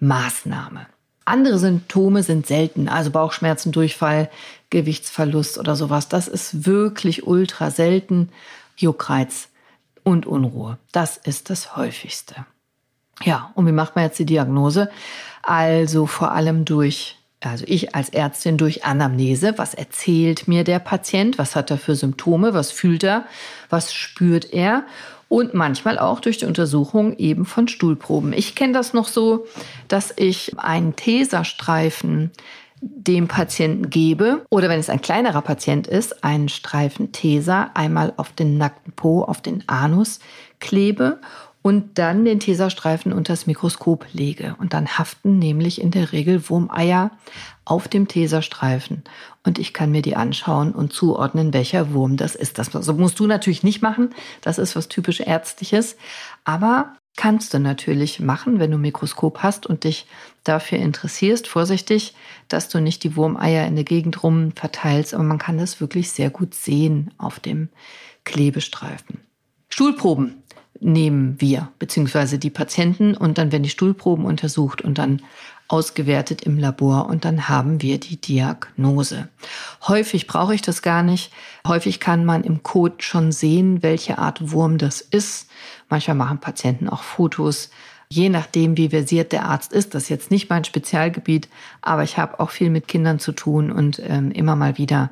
Maßnahme. 0.00 0.86
Andere 1.24 1.58
Symptome 1.58 2.22
sind 2.22 2.46
selten, 2.46 2.88
also 2.88 3.10
Bauchschmerzen, 3.10 3.72
Durchfall, 3.72 4.30
Gewichtsverlust 4.70 5.58
oder 5.58 5.74
sowas. 5.74 6.08
Das 6.08 6.28
ist 6.28 6.66
wirklich 6.66 7.26
ultra 7.26 7.70
selten. 7.70 8.30
Juckreiz 8.76 9.48
und 10.02 10.26
Unruhe. 10.26 10.78
Das 10.92 11.16
ist 11.16 11.50
das 11.50 11.76
häufigste. 11.76 12.46
Ja, 13.24 13.50
und 13.54 13.66
wie 13.66 13.72
macht 13.72 13.96
man 13.96 14.04
jetzt 14.04 14.18
die 14.18 14.26
Diagnose? 14.26 14.90
Also 15.42 16.06
vor 16.06 16.32
allem 16.32 16.64
durch, 16.64 17.18
also 17.40 17.64
ich 17.68 17.94
als 17.94 18.08
Ärztin 18.08 18.56
durch 18.56 18.84
Anamnese. 18.84 19.54
Was 19.56 19.74
erzählt 19.74 20.48
mir 20.48 20.64
der 20.64 20.78
Patient? 20.78 21.38
Was 21.38 21.54
hat 21.54 21.70
er 21.70 21.78
für 21.78 21.94
Symptome? 21.94 22.54
Was 22.54 22.70
fühlt 22.70 23.04
er? 23.04 23.24
Was 23.68 23.92
spürt 23.92 24.52
er? 24.52 24.84
und 25.28 25.54
manchmal 25.54 25.98
auch 25.98 26.20
durch 26.20 26.38
die 26.38 26.46
Untersuchung 26.46 27.16
eben 27.16 27.46
von 27.46 27.68
Stuhlproben. 27.68 28.32
Ich 28.32 28.54
kenne 28.54 28.72
das 28.72 28.92
noch 28.92 29.08
so, 29.08 29.46
dass 29.88 30.14
ich 30.16 30.58
einen 30.58 30.94
Teserstreifen 30.94 32.30
dem 32.80 33.26
Patienten 33.26 33.90
gebe 33.90 34.44
oder 34.50 34.68
wenn 34.68 34.78
es 34.78 34.90
ein 34.90 35.00
kleinerer 35.00 35.42
Patient 35.42 35.86
ist, 35.86 36.22
einen 36.22 36.48
Streifen 36.48 37.10
Teser 37.10 37.70
einmal 37.74 38.12
auf 38.16 38.32
den 38.32 38.58
nackten 38.58 38.92
Po, 38.92 39.22
auf 39.22 39.40
den 39.40 39.66
Anus 39.68 40.20
klebe 40.60 41.20
und 41.66 41.98
dann 41.98 42.24
den 42.24 42.38
Teserstreifen 42.38 43.12
unter 43.12 43.32
das 43.32 43.48
Mikroskop 43.48 44.06
lege. 44.12 44.54
Und 44.60 44.72
dann 44.72 44.86
haften 44.86 45.40
nämlich 45.40 45.80
in 45.80 45.90
der 45.90 46.12
Regel 46.12 46.48
Wurmeier 46.48 47.10
auf 47.64 47.88
dem 47.88 48.06
Teserstreifen. 48.06 49.02
Und 49.44 49.58
ich 49.58 49.72
kann 49.72 49.90
mir 49.90 50.00
die 50.00 50.14
anschauen 50.14 50.70
und 50.70 50.92
zuordnen, 50.92 51.52
welcher 51.52 51.92
Wurm 51.92 52.16
das 52.16 52.36
ist. 52.36 52.58
Das 52.58 52.72
musst 52.72 53.18
du 53.18 53.26
natürlich 53.26 53.64
nicht 53.64 53.82
machen. 53.82 54.10
Das 54.42 54.58
ist 54.58 54.76
was 54.76 54.86
typisch 54.86 55.18
Ärztliches. 55.18 55.96
Aber 56.44 56.94
kannst 57.16 57.52
du 57.52 57.58
natürlich 57.58 58.20
machen, 58.20 58.60
wenn 58.60 58.70
du 58.70 58.78
ein 58.78 58.82
Mikroskop 58.82 59.42
hast 59.42 59.66
und 59.66 59.82
dich 59.82 60.06
dafür 60.44 60.78
interessierst. 60.78 61.48
Vorsichtig, 61.48 62.14
dass 62.46 62.68
du 62.68 62.78
nicht 62.78 63.02
die 63.02 63.16
Wurmeier 63.16 63.66
in 63.66 63.74
der 63.74 63.82
Gegend 63.82 64.22
rum 64.22 64.52
verteilst, 64.54 65.14
aber 65.14 65.24
man 65.24 65.38
kann 65.38 65.58
das 65.58 65.80
wirklich 65.80 66.12
sehr 66.12 66.30
gut 66.30 66.54
sehen 66.54 67.12
auf 67.18 67.40
dem 67.40 67.70
Klebestreifen. 68.22 69.18
Stuhlproben 69.68 70.44
nehmen 70.80 71.36
wir, 71.38 71.68
beziehungsweise 71.78 72.38
die 72.38 72.50
Patienten 72.50 73.16
und 73.16 73.38
dann 73.38 73.52
werden 73.52 73.62
die 73.62 73.70
Stuhlproben 73.70 74.24
untersucht 74.24 74.82
und 74.82 74.98
dann 74.98 75.22
ausgewertet 75.68 76.42
im 76.42 76.58
Labor 76.58 77.06
und 77.06 77.24
dann 77.24 77.48
haben 77.48 77.82
wir 77.82 77.98
die 77.98 78.20
Diagnose. 78.20 79.28
Häufig 79.86 80.26
brauche 80.26 80.54
ich 80.54 80.62
das 80.62 80.82
gar 80.82 81.02
nicht. 81.02 81.32
Häufig 81.66 81.98
kann 81.98 82.24
man 82.24 82.44
im 82.44 82.62
Code 82.62 82.96
schon 82.98 83.32
sehen, 83.32 83.82
welche 83.82 84.18
Art 84.18 84.52
Wurm 84.52 84.78
das 84.78 85.00
ist. 85.00 85.48
Manchmal 85.88 86.16
machen 86.16 86.38
Patienten 86.38 86.88
auch 86.88 87.02
Fotos. 87.02 87.70
Je 88.08 88.28
nachdem, 88.28 88.76
wie 88.76 88.90
versiert 88.90 89.32
der 89.32 89.46
Arzt 89.46 89.72
ist, 89.72 89.94
das 89.94 90.04
ist 90.04 90.08
jetzt 90.10 90.30
nicht 90.30 90.48
mein 90.48 90.62
Spezialgebiet, 90.62 91.48
aber 91.82 92.04
ich 92.04 92.18
habe 92.18 92.38
auch 92.38 92.50
viel 92.50 92.70
mit 92.70 92.86
Kindern 92.86 93.18
zu 93.18 93.32
tun 93.32 93.72
und 93.72 94.00
ähm, 94.04 94.30
immer 94.30 94.54
mal 94.54 94.78
wieder 94.78 95.10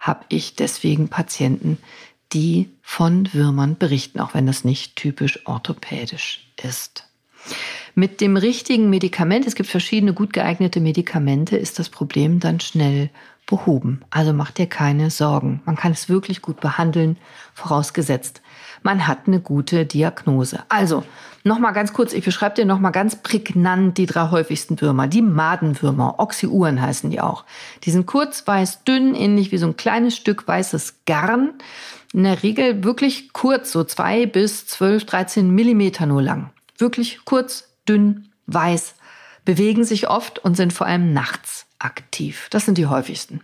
habe 0.00 0.24
ich 0.28 0.56
deswegen 0.56 1.08
Patienten, 1.08 1.78
die 2.32 2.70
von 2.82 3.32
Würmern 3.32 3.76
berichten, 3.78 4.20
auch 4.20 4.34
wenn 4.34 4.46
das 4.46 4.64
nicht 4.64 4.96
typisch 4.96 5.46
orthopädisch 5.46 6.46
ist. 6.62 7.08
Mit 7.94 8.20
dem 8.20 8.36
richtigen 8.36 8.88
Medikament, 8.88 9.46
es 9.46 9.54
gibt 9.54 9.68
verschiedene 9.68 10.14
gut 10.14 10.32
geeignete 10.32 10.80
Medikamente, 10.80 11.56
ist 11.56 11.78
das 11.78 11.88
Problem 11.88 12.40
dann 12.40 12.60
schnell 12.60 13.10
behoben. 13.46 14.02
Also 14.10 14.32
macht 14.32 14.58
dir 14.58 14.66
keine 14.66 15.10
Sorgen. 15.10 15.60
Man 15.66 15.76
kann 15.76 15.92
es 15.92 16.08
wirklich 16.08 16.40
gut 16.40 16.60
behandeln, 16.60 17.18
vorausgesetzt, 17.54 18.40
man 18.84 19.06
hat 19.06 19.26
eine 19.26 19.40
gute 19.40 19.86
Diagnose. 19.86 20.60
Also, 20.68 21.04
nochmal 21.44 21.72
ganz 21.72 21.92
kurz, 21.92 22.12
ich 22.12 22.24
beschreibe 22.24 22.56
dir 22.56 22.64
nochmal 22.64 22.92
ganz 22.92 23.16
prägnant 23.16 23.98
die 23.98 24.06
drei 24.06 24.30
häufigsten 24.30 24.80
Würmer. 24.80 25.06
Die 25.06 25.22
Madenwürmer, 25.22 26.18
Oxyuren 26.18 26.80
heißen 26.80 27.10
die 27.10 27.20
auch. 27.20 27.44
Die 27.84 27.90
sind 27.90 28.06
kurz, 28.06 28.46
weiß, 28.46 28.84
dünn, 28.84 29.14
ähnlich 29.14 29.52
wie 29.52 29.58
so 29.58 29.66
ein 29.66 29.76
kleines 29.76 30.16
Stück 30.16 30.46
weißes 30.46 31.04
Garn. 31.06 31.54
In 32.12 32.24
der 32.24 32.42
Regel 32.42 32.84
wirklich 32.84 33.32
kurz, 33.32 33.72
so 33.72 33.84
zwei 33.84 34.26
bis 34.26 34.66
zwölf, 34.66 35.06
dreizehn 35.06 35.50
Millimeter 35.50 36.06
nur 36.06 36.22
lang. 36.22 36.50
Wirklich 36.78 37.24
kurz, 37.24 37.68
dünn, 37.88 38.28
weiß, 38.46 38.94
bewegen 39.44 39.84
sich 39.84 40.08
oft 40.08 40.38
und 40.38 40.56
sind 40.56 40.72
vor 40.72 40.86
allem 40.86 41.12
nachts 41.12 41.66
aktiv. 41.78 42.48
Das 42.50 42.64
sind 42.64 42.78
die 42.78 42.86
häufigsten. 42.86 43.40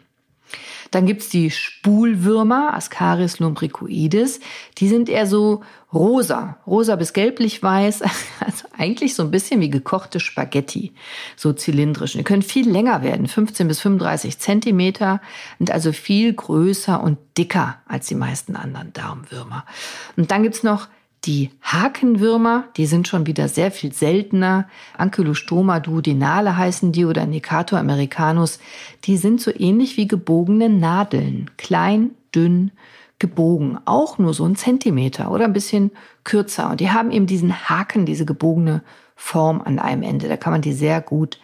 Dann 0.91 1.07
gibt's 1.07 1.29
die 1.29 1.51
Spulwürmer, 1.51 2.75
Ascaris 2.75 3.39
lumbricoides. 3.39 4.41
Die 4.79 4.89
sind 4.89 5.09
eher 5.09 5.27
so 5.27 5.63
rosa, 5.93 6.59
rosa 6.67 6.97
bis 6.97 7.13
gelblich-weiß, 7.13 8.03
also 8.41 8.67
eigentlich 8.77 9.15
so 9.15 9.23
ein 9.23 9.31
bisschen 9.31 9.61
wie 9.61 9.71
gekochte 9.71 10.21
Spaghetti, 10.21 10.93
so 11.37 11.53
zylindrisch. 11.53 12.13
Die 12.13 12.25
können 12.25 12.43
viel 12.43 12.71
länger 12.71 13.03
werden, 13.03 13.27
15 13.27 13.69
bis 13.69 13.81
35 13.81 14.39
Zentimeter, 14.39 15.21
sind 15.59 15.71
also 15.71 15.93
viel 15.93 16.33
größer 16.33 17.03
und 17.03 17.19
dicker 17.37 17.79
als 17.87 18.07
die 18.07 18.15
meisten 18.15 18.57
anderen 18.57 18.93
Darmwürmer. 18.93 19.65
Und 20.17 20.31
dann 20.31 20.43
gibt's 20.43 20.63
noch 20.63 20.89
die 21.25 21.51
Hakenwürmer, 21.63 22.65
die 22.77 22.87
sind 22.87 23.09
schon 23.09 23.27
wieder 23.27 23.49
sehr 23.49 23.71
viel 23.71 23.93
seltener. 23.93 24.69
Ankylostoma 24.97 25.81
duodenale 25.81 26.57
heißen 26.57 26.93
die 26.93 27.05
oder 27.05 27.27
Necator 27.27 27.79
americanus. 27.79 28.61
Die 29.05 29.17
sind 29.17 29.41
so 29.41 29.51
ähnlich 29.55 29.97
wie 29.97 30.07
gebogene 30.07 30.69
Nadeln. 30.69 31.51
Klein, 31.57 32.13
dünn, 32.35 32.71
gebogen. 33.19 33.79
Auch 33.85 34.19
nur 34.19 34.33
so 34.33 34.45
ein 34.45 34.57
Zentimeter 34.57 35.31
oder 35.31 35.45
ein 35.45 35.53
bisschen 35.53 35.91
kürzer. 36.25 36.71
Und 36.71 36.81
die 36.81 36.91
haben 36.91 37.11
eben 37.11 37.27
diesen 37.27 37.69
Haken, 37.69 38.07
diese 38.07 38.25
gebogene 38.25 38.83
Form 39.17 39.61
an 39.61 39.79
einem 39.81 40.03
Ende. 40.03 40.29
Da 40.29 40.37
kann 40.37 40.53
man 40.53 40.63
die 40.63 40.73
sehr 40.73 41.01
gut 41.01 41.41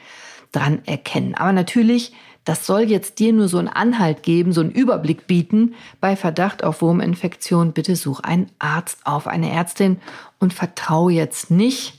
dran 0.53 0.83
erkennen. 0.87 1.35
Aber 1.35 1.53
natürlich 1.53 2.13
das 2.45 2.67
soll 2.67 2.83
jetzt 2.83 3.19
dir 3.19 3.33
nur 3.33 3.49
so 3.49 3.59
einen 3.59 3.69
Anhalt 3.69 4.23
geben, 4.23 4.53
so 4.53 4.61
einen 4.61 4.71
Überblick 4.71 5.27
bieten. 5.27 5.75
Bei 6.01 6.15
Verdacht 6.15 6.63
auf 6.63 6.83
Wurminfektion 6.83 7.73
bitte 7.73 7.97
such 7.97 8.21
einen 8.21 8.51
Arzt 8.59 8.99
auf, 9.05 9.27
eine 9.27 9.51
Ärztin 9.51 9.99
und 10.39 10.53
vertraue 10.53 11.13
jetzt 11.13 11.51
nicht 11.51 11.99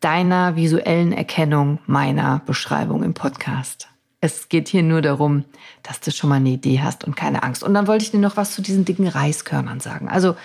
deiner 0.00 0.56
visuellen 0.56 1.12
Erkennung 1.12 1.78
meiner 1.86 2.42
Beschreibung 2.46 3.02
im 3.02 3.14
Podcast. 3.14 3.88
Es 4.22 4.50
geht 4.50 4.68
hier 4.68 4.82
nur 4.82 5.00
darum, 5.00 5.44
dass 5.82 6.00
du 6.00 6.10
schon 6.10 6.28
mal 6.28 6.36
eine 6.36 6.50
Idee 6.50 6.80
hast 6.82 7.04
und 7.04 7.16
keine 7.16 7.42
Angst. 7.42 7.62
Und 7.62 7.72
dann 7.72 7.86
wollte 7.86 8.04
ich 8.04 8.10
dir 8.10 8.20
noch 8.20 8.36
was 8.36 8.54
zu 8.54 8.60
diesen 8.60 8.84
dicken 8.84 9.08
Reiskörnern 9.08 9.80
sagen. 9.80 10.10
Also 10.10 10.36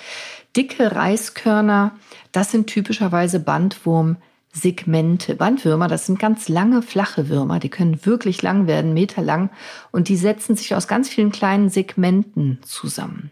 dicke 0.55 0.95
Reiskörner, 0.95 1.91
das 2.31 2.51
sind 2.51 2.67
typischerweise 2.67 3.41
Bandwurm 3.41 4.15
Segmente. 4.55 5.35
Bandwürmer, 5.35 5.88
das 5.88 6.05
sind 6.05 6.17
ganz 6.17 6.47
lange, 6.47 6.81
flache 6.81 7.27
Würmer, 7.27 7.59
die 7.59 7.69
können 7.69 8.05
wirklich 8.05 8.41
lang 8.41 8.67
werden, 8.67 8.93
meterlang, 8.93 9.50
und 9.91 10.07
die 10.07 10.15
setzen 10.15 10.55
sich 10.55 10.74
aus 10.74 10.88
ganz 10.88 11.09
vielen 11.09 11.31
kleinen 11.31 11.69
Segmenten 11.69 12.59
zusammen. 12.63 13.31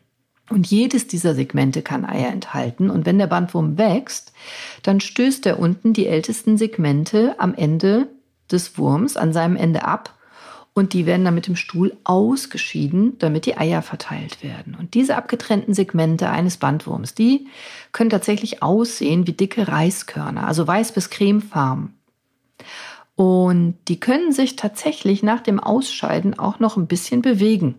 Und 0.50 0.68
jedes 0.68 1.08
dieser 1.08 1.34
Segmente 1.34 1.82
kann 1.82 2.06
Eier 2.06 2.30
enthalten. 2.30 2.90
Und 2.90 3.06
wenn 3.06 3.18
der 3.18 3.28
Bandwurm 3.28 3.78
wächst, 3.78 4.34
dann 4.84 5.00
stößt 5.00 5.46
er 5.46 5.58
unten 5.58 5.94
die 5.94 6.08
ältesten 6.08 6.58
Segmente 6.58 7.36
am 7.40 7.56
Ende 7.56 8.10
des 8.52 8.78
Wurms, 8.78 9.16
an 9.16 9.32
seinem 9.32 9.56
Ende 9.56 9.86
ab 9.86 10.14
und 10.74 10.94
die 10.94 11.06
werden 11.06 11.24
dann 11.24 11.36
mit 11.36 11.48
dem 11.48 11.56
Stuhl 11.56 11.96
ausgeschieden, 12.04 13.18
damit 13.20 13.46
die 13.46 13.58
Eier 13.58 13.82
verteilt 13.82 14.42
werden. 14.42 14.76
Und 14.76 14.96
diese 14.96 15.16
abgetrennten 15.16 15.74
Segmente 15.74 16.30
eines 16.30 16.58
Bandwurms, 16.58 17.14
die 17.14 17.48
können 17.92 18.10
tatsächlich 18.10 18.64
aussehen 18.64 19.28
wie 19.28 19.34
dicke 19.34 19.68
Reiskörner, 19.68 20.48
also 20.48 20.66
weiß 20.66 20.94
bis 20.94 21.12
cremefarben. 21.12 21.94
Und 23.16 23.78
die 23.88 24.00
können 24.00 24.32
sich 24.32 24.56
tatsächlich 24.56 25.22
nach 25.22 25.42
dem 25.42 25.60
Ausscheiden 25.60 26.40
auch 26.40 26.60
noch 26.60 26.78
ein 26.78 26.88
bisschen 26.88 27.22
bewegen. 27.22 27.76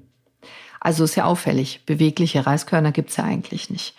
Also 0.79 1.03
ist 1.03 1.17
ja 1.17 1.25
auffällig. 1.25 1.81
Bewegliche 1.87 2.47
Reiskörner 2.47 2.93
gibt's 2.93 3.17
ja 3.17 3.25
eigentlich 3.25 3.71
nicht. 3.71 3.97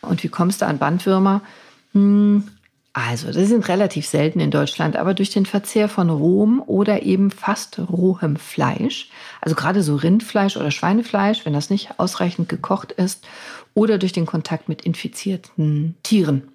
Und 0.00 0.22
wie 0.22 0.28
kommst 0.28 0.62
du 0.62 0.66
an 0.66 0.78
Bandwürmer? 0.78 1.42
Hm, 1.92 2.48
also, 3.06 3.30
das 3.30 3.46
sind 3.46 3.68
relativ 3.68 4.08
selten 4.08 4.40
in 4.40 4.50
Deutschland, 4.50 4.96
aber 4.96 5.14
durch 5.14 5.30
den 5.30 5.46
Verzehr 5.46 5.88
von 5.88 6.10
rohem 6.10 6.60
oder 6.60 7.04
eben 7.04 7.30
fast 7.30 7.78
rohem 7.78 8.34
Fleisch, 8.34 9.08
also 9.40 9.54
gerade 9.54 9.84
so 9.84 9.94
Rindfleisch 9.94 10.56
oder 10.56 10.72
Schweinefleisch, 10.72 11.46
wenn 11.46 11.52
das 11.52 11.70
nicht 11.70 12.00
ausreichend 12.00 12.48
gekocht 12.48 12.90
ist, 12.90 13.24
oder 13.74 13.98
durch 13.98 14.12
den 14.12 14.26
Kontakt 14.26 14.68
mit 14.68 14.82
infizierten 14.82 15.94
Tieren. 16.02 16.48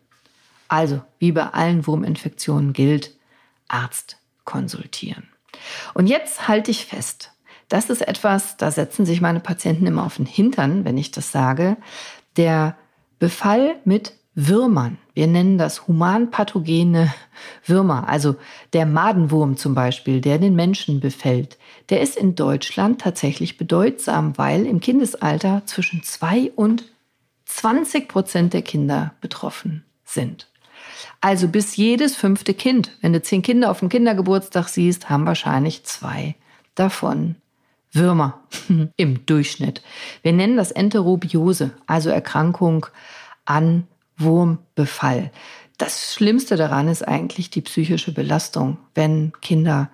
Also, 0.68 1.02
wie 1.18 1.32
bei 1.32 1.46
allen 1.46 1.88
Wurminfektionen 1.88 2.74
gilt, 2.74 3.16
Arzt 3.70 4.18
konsultieren. 4.44 5.30
Und 5.94 6.08
jetzt 6.08 6.50
halte 6.50 6.72
ich 6.72 6.86
fest, 6.86 7.32
das 7.70 7.90
ist 7.90 8.06
etwas, 8.06 8.58
da 8.58 8.70
setzen 8.70 9.06
sich 9.06 9.22
meine 9.22 9.40
Patienten 9.40 9.88
immer 9.88 10.04
auf 10.06 10.18
den 10.18 10.26
Hintern, 10.26 10.84
wenn 10.84 10.98
ich 10.98 11.12
das 11.12 11.32
sage. 11.32 11.78
Der 12.36 12.76
Befall 13.18 13.78
mit 13.86 14.14
Würmern. 14.36 14.98
Wir 15.14 15.28
nennen 15.28 15.58
das 15.58 15.88
humanpathogene 15.88 17.14
Würmer. 17.66 18.10
Also 18.10 18.36
der 18.74 18.86
Madenwurm 18.86 19.58
zum 19.58 19.76
Beispiel, 19.76 20.22
der 20.22 20.40
den 20.40 20.56
Menschen 20.56 21.00
befällt, 21.00 21.58
der 21.90 22.02
ist 22.02 22.18
in 22.18 22.36
Deutschland 22.36 23.02
tatsächlich 23.02 23.58
bedeutsam, 23.58 24.38
weil 24.38 24.66
im 24.66 24.80
Kindesalter 24.80 25.62
zwischen 25.66 26.04
zwei 26.04 26.52
und 26.56 26.86
20 27.46 28.08
Prozent 28.08 28.54
der 28.54 28.64
Kinder 28.64 29.14
betroffen 29.22 29.86
sind. 30.04 30.48
Also 31.22 31.48
bis 31.48 31.76
jedes 31.76 32.16
fünfte 32.16 32.54
Kind, 32.54 32.92
wenn 33.02 33.14
du 33.14 33.22
zehn 33.22 33.42
Kinder 33.42 33.70
auf 33.70 33.80
dem 33.80 33.90
Kindergeburtstag 33.90 34.68
siehst, 34.68 35.10
haben 35.10 35.26
wahrscheinlich 35.26 35.84
zwei 35.84 36.36
davon 36.76 37.36
Würmer 37.92 38.42
im 38.98 39.26
Durchschnitt. 39.26 39.84
Wir 40.24 40.34
nennen 40.34 40.58
das 40.58 40.72
Enterobiose, 40.72 41.72
also 41.86 42.10
Erkrankung 42.10 42.88
an 43.46 43.88
Wurmbefall. 44.18 45.32
Das 45.78 46.14
Schlimmste 46.14 46.56
daran 46.56 46.88
ist 46.88 47.08
eigentlich 47.08 47.50
die 47.50 47.62
psychische 47.62 48.14
Belastung, 48.14 48.78
wenn 48.94 49.34
Kinder 49.42 49.90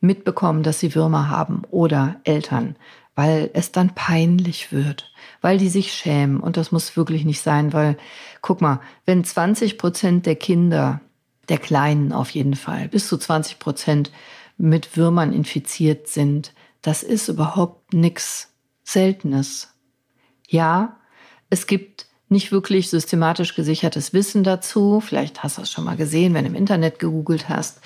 mitbekommen, 0.00 0.62
dass 0.62 0.80
sie 0.80 0.94
Würmer 0.94 1.28
haben 1.28 1.62
oder 1.70 2.20
Eltern, 2.24 2.76
weil 3.14 3.50
es 3.52 3.70
dann 3.70 3.94
peinlich 3.94 4.72
wird, 4.72 5.12
weil 5.42 5.58
die 5.58 5.68
sich 5.68 5.92
schämen. 5.92 6.40
Und 6.40 6.56
das 6.56 6.72
muss 6.72 6.96
wirklich 6.96 7.24
nicht 7.24 7.42
sein, 7.42 7.72
weil, 7.72 7.98
guck 8.40 8.60
mal, 8.60 8.80
wenn 9.04 9.24
20 9.24 9.76
Prozent 9.76 10.26
der 10.26 10.36
Kinder, 10.36 11.00
der 11.48 11.58
Kleinen 11.58 12.12
auf 12.12 12.30
jeden 12.30 12.56
Fall, 12.56 12.88
bis 12.88 13.08
zu 13.08 13.18
20 13.18 13.58
Prozent 13.58 14.10
mit 14.56 14.96
Würmern 14.96 15.32
infiziert 15.32 16.08
sind, 16.08 16.54
das 16.82 17.02
ist 17.02 17.28
überhaupt 17.28 17.92
nichts 17.92 18.54
Seltenes. 18.84 19.74
Ja, 20.48 20.96
es 21.50 21.66
gibt 21.66 22.06
nicht 22.30 22.52
wirklich 22.52 22.90
systematisch 22.90 23.54
gesichertes 23.54 24.12
Wissen 24.12 24.44
dazu. 24.44 25.00
Vielleicht 25.00 25.42
hast 25.42 25.58
du 25.58 25.62
es 25.62 25.70
schon 25.70 25.84
mal 25.84 25.96
gesehen, 25.96 26.32
wenn 26.34 26.44
du 26.44 26.50
im 26.50 26.56
Internet 26.56 26.98
gegoogelt 26.98 27.48
hast. 27.48 27.80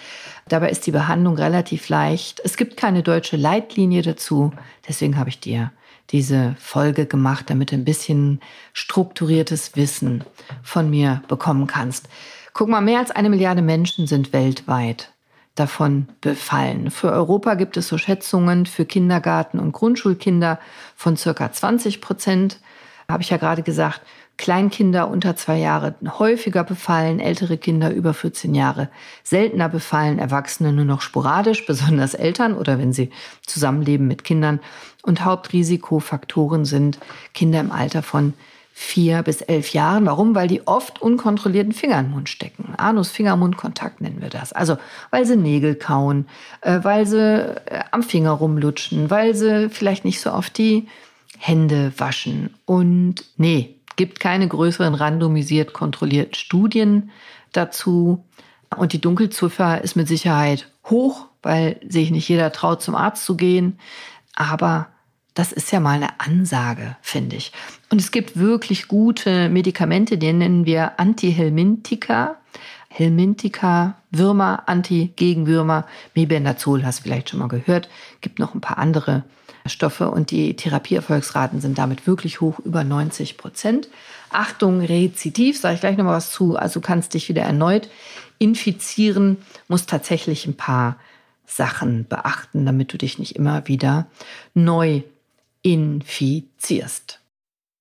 Dabei 0.49 0.71
ist 0.71 0.87
die 0.87 0.91
Behandlung 0.91 1.37
relativ 1.37 1.89
leicht. 1.89 2.41
Es 2.45 2.57
gibt 2.57 2.77
keine 2.77 3.03
deutsche 3.03 3.37
Leitlinie 3.37 4.03
dazu. 4.03 4.53
Deswegen 4.87 5.17
habe 5.17 5.31
ich 5.31 5.41
dir 5.41 5.73
diese 6.11 6.55
Folge 6.59 7.07
gemacht, 7.07 7.49
damit 7.49 7.71
du 7.71 7.77
ein 7.77 7.85
bisschen 7.85 8.41
strukturiertes 8.73 9.75
Wissen 9.77 10.25
von 10.63 10.91
mir 10.91 11.23
bekommen 11.29 11.67
kannst. 11.67 12.09
Guck 12.53 12.69
mal, 12.69 12.83
mehr 12.83 12.99
als 12.99 13.11
eine 13.11 13.31
Milliarde 13.31 13.63
Menschen 13.63 14.07
sind 14.07 14.33
weltweit 14.33 15.11
davon 15.55 16.09
befallen. 16.21 16.91
Für 16.91 17.13
Europa 17.13 17.55
gibt 17.55 17.77
es 17.77 17.89
so 17.89 17.97
Schätzungen 17.97 18.67
für 18.67 18.85
Kindergarten- 18.85 19.61
und 19.61 19.73
Grundschulkinder 19.73 20.59
von 20.97 21.17
circa 21.17 21.51
20 21.51 22.01
Prozent. 22.01 22.61
Habe 23.09 23.23
ich 23.23 23.31
ja 23.31 23.37
gerade 23.37 23.63
gesagt, 23.63 24.01
Kleinkinder 24.37 25.09
unter 25.09 25.37
zwei 25.37 25.59
Jahre 25.59 25.95
häufiger 26.19 26.65
befallen, 26.65 27.21
ältere 27.21 27.57
Kinder 27.57 27.93
über 27.93 28.15
14 28.15 28.55
Jahre 28.55 28.89
seltener 29.23 29.69
befallen, 29.69 30.19
Erwachsene 30.19 30.73
nur 30.73 30.85
noch 30.85 31.03
sporadisch, 31.03 31.67
besonders 31.67 32.15
Eltern 32.15 32.57
oder 32.57 32.79
wenn 32.79 32.93
sie 32.93 33.11
zusammenleben 33.47 34.09
mit 34.09 34.25
Kindern. 34.25 34.61
Und 35.03 35.25
Hauptrisikofaktoren 35.25 36.65
sind 36.65 36.99
Kinder 37.33 37.61
im 37.61 37.71
Alter 37.71 38.03
von 38.03 38.35
vier 38.77 39.23
bis 39.23 39.41
elf 39.41 39.73
Jahren. 39.73 40.05
Warum? 40.05 40.35
Weil 40.35 40.49
die 40.49 40.67
oft 40.67 41.01
unkontrollierten 41.01 41.73
Finger 41.73 42.01
im 42.01 42.11
Mund 42.11 42.29
stecken. 42.29 42.75
Anus-Finger-Mund-Kontakt 42.77 44.01
nennen 44.01 44.21
wir 44.21 44.31
das. 44.31 44.53
Also, 44.53 44.79
weil 45.11 45.25
sie 45.27 45.37
Nägel 45.37 45.77
kauen, 45.77 46.27
äh, 46.61 46.81
weil 46.83 47.07
sie 47.07 47.21
äh, 47.21 47.85
am 47.93 48.03
Finger 48.03 48.33
rumlutschen, 48.33 49.11
weil 49.11 49.37
sie 49.37 49.71
vielleicht 49.71 50.05
nicht 50.05 50.21
so 50.21 50.33
oft 50.33 50.59
die 50.59 50.89
Hände 51.39 51.93
waschen. 51.99 52.53
Und 52.65 53.25
nee, 53.37 53.74
gibt 53.97 54.21
keine 54.21 54.49
größeren 54.49 54.95
randomisiert 54.95 55.73
kontrollierten 55.73 56.35
Studien 56.35 57.11
dazu. 57.53 58.25
Und 58.77 58.93
die 58.93 59.01
Dunkelziffer 59.01 59.83
ist 59.83 59.97
mit 59.97 60.09
Sicherheit 60.09 60.71
hoch, 60.87 61.27
weil 61.43 61.81
sich 61.89 62.11
nicht 62.11 62.29
jeder 62.29 62.53
traut, 62.53 62.83
zum 62.83 62.95
Arzt 62.95 63.25
zu 63.25 63.37
gehen. 63.37 63.79
Aber 64.35 64.89
das 65.35 65.53
ist 65.53 65.73
ja 65.73 65.81
mal 65.81 65.97
eine 65.97 66.21
Ansage, 66.21 66.97
finde 67.03 67.37
ich. 67.37 67.53
Und 67.91 68.01
es 68.01 68.11
gibt 68.11 68.39
wirklich 68.39 68.89
gute 68.89 69.49
Medikamente, 69.49 70.19
die 70.19 70.33
nennen 70.33 70.65
wir 70.65 70.99
Antihelmintika. 70.99 72.37
Helmintika, 72.89 73.97
Würmer, 74.13 74.63
Anti-Gegenwürmer, 74.67 75.85
Mebendazol, 76.15 76.85
hast 76.85 77.01
du 77.01 77.03
vielleicht 77.03 77.29
schon 77.29 77.41
mal 77.41 77.49
gehört. 77.49 77.89
Gibt 78.21 78.39
noch 78.39 78.55
ein 78.55 78.61
paar 78.61 78.79
andere 78.79 79.25
Stoffe 79.67 80.11
und 80.11 80.31
die 80.31 80.57
Therapieerfolgsraten 80.57 81.61
sind 81.61 81.79
damit 81.79 82.07
wirklich 82.07 82.41
hoch, 82.41 82.59
über 82.61 82.85
90 82.85 83.39
Prozent. 83.39 83.89
Achtung, 84.31 84.81
Rezidiv, 84.81 85.59
sage 85.59 85.75
ich 85.75 85.81
gleich 85.81 85.97
noch 85.97 86.05
mal 86.05 86.17
was 86.17 86.31
zu. 86.31 86.57
Also 86.57 86.81
du 86.81 86.87
kannst 86.87 87.15
dich 87.15 87.29
wieder 87.29 87.43
erneut 87.43 87.89
infizieren, 88.39 89.39
musst 89.69 89.89
tatsächlich 89.89 90.47
ein 90.47 90.57
paar 90.57 90.97
Sachen 91.47 92.07
beachten, 92.09 92.67
damit 92.67 92.93
du 92.93 92.99
dich 92.99 93.19
nicht 93.19 93.37
immer 93.37 93.67
wieder 93.69 94.07
neu 94.55 95.03
infizierst. 95.63 97.21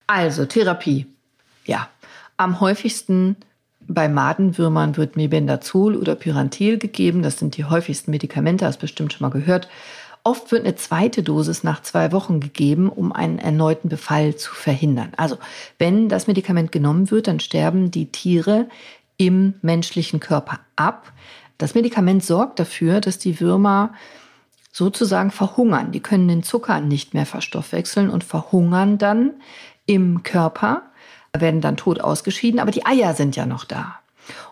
Also 0.08 0.46
Therapie. 0.46 1.08
Ja, 1.66 1.90
am 2.38 2.60
häufigsten 2.60 3.36
bei 3.88 4.08
Madenwürmern 4.08 4.96
wird 4.96 5.18
Mebendazol 5.18 5.96
oder 5.96 6.16
Pyrantel 6.16 6.78
gegeben. 6.78 7.22
Das 7.22 7.38
sind 7.38 7.58
die 7.58 7.66
häufigsten 7.66 8.12
Medikamente, 8.12 8.66
hast 8.66 8.80
bestimmt 8.80 9.14
schon 9.14 9.28
mal 9.28 9.38
gehört. 9.38 9.68
Oft 10.26 10.52
wird 10.52 10.64
eine 10.64 10.76
zweite 10.76 11.22
Dosis 11.22 11.64
nach 11.64 11.82
zwei 11.82 12.14
Wochen 12.14 12.40
gegeben, 12.40 12.88
um 12.88 13.12
einen 13.12 13.40
erneuten 13.40 13.90
Befall 13.90 14.36
zu 14.36 14.54
verhindern. 14.54 15.12
Also 15.18 15.38
wenn 15.80 16.08
das 16.08 16.28
Medikament 16.28 16.72
genommen 16.72 17.12
wird, 17.12 17.28
dann 17.28 17.42
sterben 17.42 17.92
die 17.92 18.06
Tiere 18.06 18.70
im 19.18 19.56
menschlichen 19.62 20.22
Körper 20.22 20.60
ab. 20.78 21.12
Das 21.58 21.76
Medikament 21.76 22.24
sorgt 22.24 22.60
dafür, 22.60 23.02
dass 23.02 23.18
die 23.18 23.42
Würmer 23.42 23.94
sozusagen 24.72 25.30
verhungern. 25.30 25.92
Die 25.92 26.00
können 26.00 26.30
den 26.30 26.44
Zucker 26.44 26.80
nicht 26.80 27.14
mehr 27.14 27.26
verstoffwechseln 27.26 28.10
und 28.10 28.24
verhungern 28.24 28.98
dann 28.98 29.34
im 29.86 30.24
Körper, 30.24 30.84
werden 31.38 31.62
dann 31.62 31.78
tot 31.78 32.00
ausgeschieden, 32.00 32.60
aber 32.60 32.72
die 32.72 32.86
Eier 32.86 33.14
sind 33.14 33.36
ja 33.36 33.46
noch 33.46 33.66
da. 33.66 34.00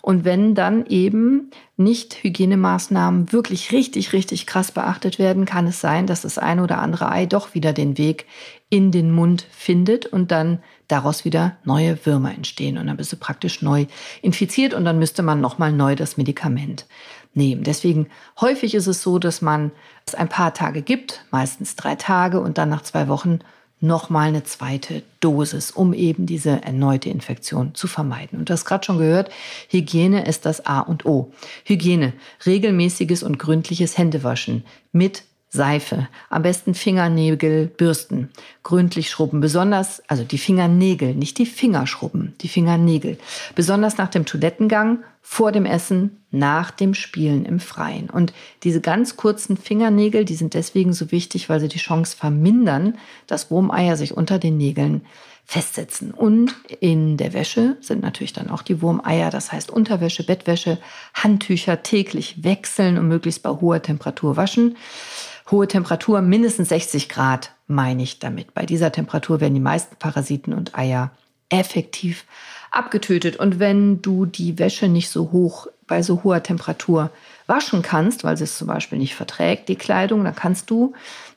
Und 0.02 0.26
wenn 0.26 0.56
dann 0.56 0.86
eben 0.86 1.52
nicht 1.78 2.24
Hygienemaßnahmen 2.24 3.32
wirklich 3.32 3.72
richtig, 3.72 4.14
richtig 4.14 4.46
krass 4.46 4.72
beachtet 4.72 5.20
werden, 5.20 5.46
kann 5.46 5.68
es 5.68 5.82
sein, 5.82 6.08
dass 6.08 6.22
das 6.22 6.38
eine 6.38 6.64
oder 6.64 6.80
andere 6.80 7.12
Ei 7.12 7.26
doch 7.26 7.54
wieder 7.54 7.74
den 7.74 7.98
Weg 7.98 8.26
in 8.70 8.92
den 8.92 9.12
Mund 9.12 9.46
findet 9.52 10.06
und 10.06 10.32
dann 10.32 10.60
daraus 10.88 11.26
wieder 11.26 11.58
neue 11.64 12.06
Würmer 12.06 12.34
entstehen. 12.34 12.78
Und 12.78 12.88
dann 12.88 12.98
bist 12.98 13.12
du 13.12 13.18
praktisch 13.18 13.62
neu 13.62 13.86
infiziert 14.22 14.74
und 14.74 14.86
dann 14.86 15.00
müsste 15.00 15.24
man 15.24 15.42
nochmal 15.42 15.72
neu 15.72 15.96
das 15.96 16.18
Medikament 16.18 16.86
nehmen. 17.34 17.64
Deswegen 17.64 18.08
häufig 18.40 18.76
ist 18.76 18.88
es 18.88 19.02
so, 19.02 19.20
dass 19.20 19.42
man 19.42 19.72
es 20.06 20.16
ein 20.16 20.30
paar 20.30 20.54
Tage 20.54 20.82
gibt, 20.82 21.26
meistens 21.32 21.76
drei 21.76 21.96
Tage 21.96 22.40
und 22.40 22.58
dann 22.58 22.70
nach 22.70 22.82
zwei 22.82 23.08
Wochen 23.08 23.40
nochmal 23.82 24.30
eine 24.30 24.44
zweite 24.44 25.04
Dosis, 25.20 25.72
um 25.72 25.94
eben 25.94 26.26
diese 26.26 26.62
erneute 26.62 27.10
Infektion 27.10 27.76
zu 27.76 27.88
vermeiden. 27.88 28.40
Und 28.40 28.50
du 28.50 28.54
hast 28.54 28.66
gerade 28.66 28.86
schon 28.86 29.00
gehört, 29.00 29.32
Hygiene 29.70 30.26
ist 30.26 30.46
das 30.46 30.66
A 30.66 30.80
und 30.80 31.06
O. 31.06 31.32
Hygiene, 31.66 32.14
regelmäßiges 32.46 33.24
und 33.24 33.40
gründliches 33.40 33.98
Händewaschen 33.98 34.64
mit 34.92 35.24
Seife, 35.54 36.08
am 36.30 36.44
besten 36.44 36.74
Fingernägel 36.74 37.68
bürsten, 37.68 38.30
gründlich 38.64 39.10
schrubben, 39.10 39.42
besonders, 39.42 40.02
also 40.08 40.24
die 40.24 40.38
Fingernägel, 40.38 41.14
nicht 41.14 41.38
die 41.38 41.46
Finger 41.46 41.88
schrubben, 41.88 42.34
die 42.40 42.48
Fingernägel, 42.48 43.18
besonders 43.54 43.98
nach 43.98 44.08
dem 44.08 44.26
Toilettengang, 44.26 45.00
vor 45.22 45.52
dem 45.52 45.66
Essen, 45.66 46.24
nach 46.32 46.72
dem 46.72 46.94
Spielen 46.94 47.46
im 47.46 47.60
Freien. 47.60 48.10
Und 48.10 48.34
diese 48.64 48.80
ganz 48.80 49.18
kurzen 49.18 49.58
Fingernägel, 49.58 50.24
die 50.24 50.36
sind 50.36 50.54
deswegen 50.54 50.94
so 50.94 51.12
wichtig, 51.12 51.50
weil 51.50 51.60
sie 51.60 51.68
die 51.68 51.80
Chance 51.80 52.16
vermindern, 52.16 52.98
dass 53.28 53.52
Wurmeier 53.52 53.98
sich 53.98 54.16
unter 54.16 54.40
den 54.40 54.58
Nägeln 54.58 55.02
festsetzen. 55.46 56.12
Und 56.12 56.56
in 56.80 57.18
der 57.18 57.34
Wäsche 57.34 57.76
sind 57.82 58.02
natürlich 58.02 58.32
dann 58.32 58.50
auch 58.50 58.62
die 58.62 58.82
Wurmeier, 58.82 59.30
das 59.30 59.52
heißt 59.52 59.70
Unterwäsche, 59.70 60.24
Bettwäsche, 60.24 60.78
Handtücher 61.14 61.84
täglich 61.84 62.44
wechseln 62.44 62.98
und 62.98 63.10
möglichst 63.10 63.44
bei 63.44 63.50
hoher 63.50 63.82
Temperatur 63.82 64.38
waschen. 64.38 64.78
Hohe 65.52 65.68
Temperatur, 65.68 66.22
mindestens 66.22 66.70
60 66.70 67.10
Grad, 67.10 67.52
meine 67.68 68.04
ich 68.04 68.20
damit. 68.20 68.54
Bei 68.54 68.66
dieser 68.66 68.92
Temperatur 68.92 69.42
werden 69.42 69.54
die 69.54 69.60
meisten 69.60 69.98
Parasiten 69.98 70.54
und 70.54 70.78
Eier 70.78 71.12
effektiv 71.50 72.26
abgetötet. 72.72 73.36
Und 73.36 73.60
wenn 73.60 74.02
du 74.02 74.26
die 74.26 74.58
Wäsche 74.58 74.88
nicht 74.88 75.10
so 75.10 75.32
hoch, 75.34 75.68
bei 75.88 76.02
so 76.02 76.24
hoher 76.24 76.42
Temperatur 76.42 77.12
waschen 77.48 77.82
kannst, 77.82 78.24
weil 78.24 78.38
sie 78.38 78.46
es 78.46 78.58
zum 78.58 78.68
Beispiel 78.68 78.98
nicht 78.98 79.16
verträgt, 79.16 79.68
die 79.68 79.76
Kleidung, 79.76 80.24
dann 80.24 80.36
kannst 80.36 80.70
du 80.70 80.94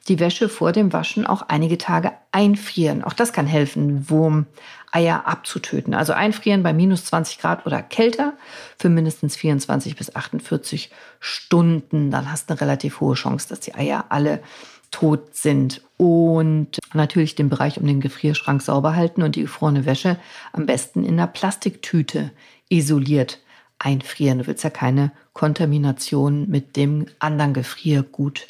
die 0.09 0.21
Wäsche 0.21 0.49
vor 0.49 0.73
dem 0.73 0.93
Waschen 0.93 1.27
auch 1.27 1.43
einige 1.49 1.79
Tage 1.79 2.13
einfrieren. 2.31 3.03
Auch 3.03 3.15
das 3.15 3.33
kann 3.33 3.47
helfen, 3.47 4.11
Wurmeier 4.11 5.27
abzutöten. 5.27 5.95
Also 5.95 6.13
einfrieren 6.13 6.63
bei 6.63 6.73
minus 6.73 7.07
20 7.07 7.39
Grad 7.39 7.65
oder 7.67 7.83
kälter 7.83 8.35
für 8.79 8.91
mindestens 8.91 9.37
24 9.37 9.97
bis 9.97 10.15
48 10.15 10.91
Stunden. 11.21 12.11
Dann 12.11 12.31
hast 12.31 12.51
du 12.51 12.55
eine 12.55 12.61
relativ 12.61 13.01
hohe 13.01 13.15
Chance, 13.15 13.49
dass 13.49 13.61
die 13.61 13.75
Eier 13.75 14.07
alle 14.11 14.43
tot 14.91 15.35
sind. 15.35 15.81
Und 15.97 16.79
natürlich 16.93 17.35
den 17.35 17.49
Bereich 17.49 17.81
um 17.81 17.87
den 17.87 18.01
Gefrierschrank 18.01 18.61
sauber 18.61 18.95
halten 18.95 19.23
und 19.23 19.37
die 19.37 19.43
gefrorene 19.43 19.87
Wäsche 19.87 20.19
am 20.53 20.67
besten 20.67 21.05
in 21.05 21.15
einer 21.15 21.27
Plastiktüte 21.27 22.31
isoliert 22.69 23.41
einfrieren. 23.79 24.39
Du 24.39 24.47
willst 24.47 24.65
ja 24.65 24.71
keine 24.71 25.13
Kontamination 25.33 26.49
mit 26.49 26.77
dem 26.77 27.07
anderen 27.19 27.55
Gefriergut 27.55 28.47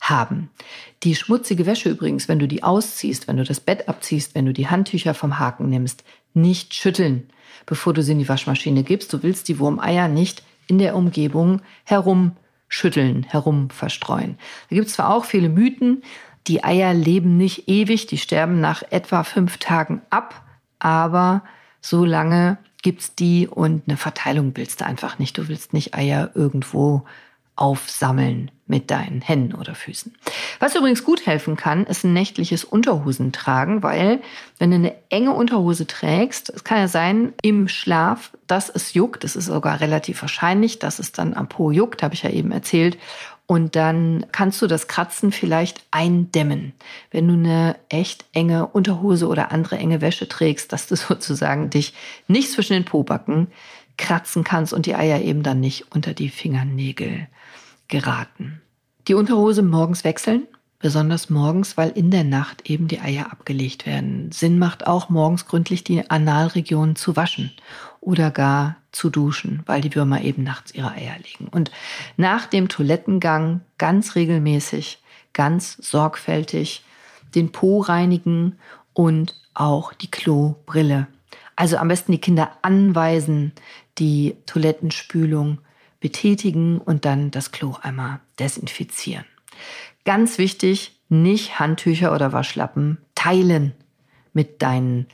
haben. 0.00 0.50
Die 1.02 1.14
schmutzige 1.14 1.66
Wäsche 1.66 1.90
übrigens, 1.90 2.28
wenn 2.28 2.38
du 2.38 2.48
die 2.48 2.62
ausziehst, 2.62 3.28
wenn 3.28 3.36
du 3.36 3.44
das 3.44 3.60
Bett 3.60 3.88
abziehst, 3.88 4.34
wenn 4.34 4.46
du 4.46 4.52
die 4.52 4.68
Handtücher 4.68 5.14
vom 5.14 5.38
Haken 5.38 5.68
nimmst, 5.68 6.04
nicht 6.34 6.74
schütteln, 6.74 7.28
bevor 7.66 7.94
du 7.94 8.02
sie 8.02 8.12
in 8.12 8.18
die 8.18 8.28
Waschmaschine 8.28 8.82
gibst. 8.82 9.12
Du 9.12 9.22
willst 9.22 9.48
die 9.48 9.58
Wurmeier 9.58 10.08
nicht 10.08 10.42
in 10.66 10.78
der 10.78 10.94
Umgebung 10.94 11.60
herumschütteln, 11.84 13.24
herumverstreuen. 13.24 14.38
Da 14.70 14.76
gibt 14.76 14.88
es 14.88 14.94
zwar 14.94 15.14
auch 15.14 15.24
viele 15.24 15.48
Mythen, 15.48 16.02
die 16.46 16.64
Eier 16.64 16.94
leben 16.94 17.36
nicht 17.36 17.68
ewig, 17.68 18.06
die 18.06 18.16
sterben 18.16 18.60
nach 18.60 18.82
etwa 18.90 19.22
fünf 19.22 19.58
Tagen 19.58 20.00
ab, 20.08 20.42
aber 20.78 21.42
so 21.80 22.04
lange 22.04 22.56
gibt's 22.82 23.14
die 23.14 23.46
und 23.46 23.82
eine 23.86 23.98
Verteilung 23.98 24.52
willst 24.54 24.80
du 24.80 24.86
einfach 24.86 25.18
nicht. 25.18 25.36
Du 25.36 25.48
willst 25.48 25.74
nicht 25.74 25.94
Eier 25.94 26.30
irgendwo 26.34 27.04
aufsammeln 27.58 28.50
mit 28.66 28.90
deinen 28.90 29.20
Händen 29.20 29.54
oder 29.54 29.74
Füßen. 29.74 30.14
Was 30.60 30.76
übrigens 30.76 31.02
gut 31.02 31.26
helfen 31.26 31.56
kann, 31.56 31.84
ist 31.84 32.04
ein 32.04 32.12
nächtliches 32.12 32.64
Unterhosen 32.64 33.32
tragen, 33.32 33.82
weil 33.82 34.20
wenn 34.58 34.70
du 34.70 34.76
eine 34.76 34.94
enge 35.10 35.32
Unterhose 35.32 35.86
trägst, 35.86 36.50
es 36.50 36.64
kann 36.64 36.78
ja 36.78 36.88
sein 36.88 37.32
im 37.42 37.66
Schlaf, 37.66 38.30
dass 38.46 38.68
es 38.68 38.94
juckt. 38.94 39.24
Es 39.24 39.36
ist 39.36 39.46
sogar 39.46 39.80
relativ 39.80 40.20
wahrscheinlich, 40.22 40.78
dass 40.78 40.98
es 40.98 41.12
dann 41.12 41.34
am 41.34 41.48
Po 41.48 41.70
juckt, 41.70 42.02
habe 42.02 42.14
ich 42.14 42.22
ja 42.22 42.30
eben 42.30 42.52
erzählt. 42.52 42.98
Und 43.46 43.76
dann 43.76 44.26
kannst 44.30 44.60
du 44.60 44.66
das 44.66 44.88
Kratzen 44.88 45.32
vielleicht 45.32 45.82
eindämmen. 45.90 46.74
Wenn 47.10 47.26
du 47.28 47.34
eine 47.34 47.76
echt 47.88 48.26
enge 48.34 48.66
Unterhose 48.66 49.26
oder 49.26 49.50
andere 49.52 49.78
enge 49.78 50.02
Wäsche 50.02 50.28
trägst, 50.28 50.72
dass 50.72 50.86
du 50.86 50.96
sozusagen 50.96 51.70
dich 51.70 51.94
nicht 52.28 52.52
zwischen 52.52 52.74
den 52.74 52.84
Pobacken 52.84 53.48
kratzen 53.96 54.44
kannst 54.44 54.72
und 54.72 54.86
die 54.86 54.94
Eier 54.94 55.20
eben 55.22 55.42
dann 55.42 55.60
nicht 55.60 55.90
unter 55.94 56.14
die 56.14 56.28
Fingernägel 56.28 57.26
geraten. 57.88 58.60
Die 59.08 59.14
Unterhose 59.14 59.62
morgens 59.62 60.04
wechseln, 60.04 60.46
besonders 60.78 61.30
morgens, 61.30 61.76
weil 61.76 61.90
in 61.90 62.10
der 62.10 62.24
Nacht 62.24 62.70
eben 62.70 62.88
die 62.88 63.00
Eier 63.00 63.32
abgelegt 63.32 63.86
werden. 63.86 64.30
Sinn 64.30 64.58
macht 64.58 64.86
auch 64.86 65.08
morgens 65.08 65.46
gründlich 65.46 65.82
die 65.82 66.08
Analregion 66.10 66.94
zu 66.94 67.16
waschen 67.16 67.52
oder 68.00 68.30
gar 68.30 68.76
zu 68.92 69.10
duschen, 69.10 69.62
weil 69.66 69.80
die 69.80 69.94
Würmer 69.94 70.22
eben 70.22 70.44
nachts 70.44 70.72
ihre 70.74 70.92
Eier 70.92 71.16
legen. 71.18 71.48
Und 71.50 71.70
nach 72.16 72.46
dem 72.46 72.68
Toilettengang 72.68 73.62
ganz 73.76 74.14
regelmäßig, 74.14 75.02
ganz 75.32 75.76
sorgfältig 75.80 76.84
den 77.34 77.52
Po 77.52 77.80
reinigen 77.80 78.58
und 78.92 79.34
auch 79.54 79.92
die 79.92 80.10
Klobrille. 80.10 81.06
Also 81.56 81.76
am 81.76 81.88
besten 81.88 82.12
die 82.12 82.20
Kinder 82.20 82.52
anweisen, 82.62 83.52
die 83.98 84.36
Toilettenspülung 84.46 85.58
betätigen 86.00 86.78
und 86.78 87.04
dann 87.04 87.30
das 87.30 87.52
Klo 87.52 87.76
einmal 87.80 88.20
desinfizieren. 88.38 89.24
Ganz 90.04 90.38
wichtig, 90.38 90.98
nicht 91.08 91.58
Handtücher 91.58 92.14
oder 92.14 92.32
Waschlappen 92.32 92.98
teilen 93.14 93.72
mit 94.32 94.62
deinen 94.62 95.06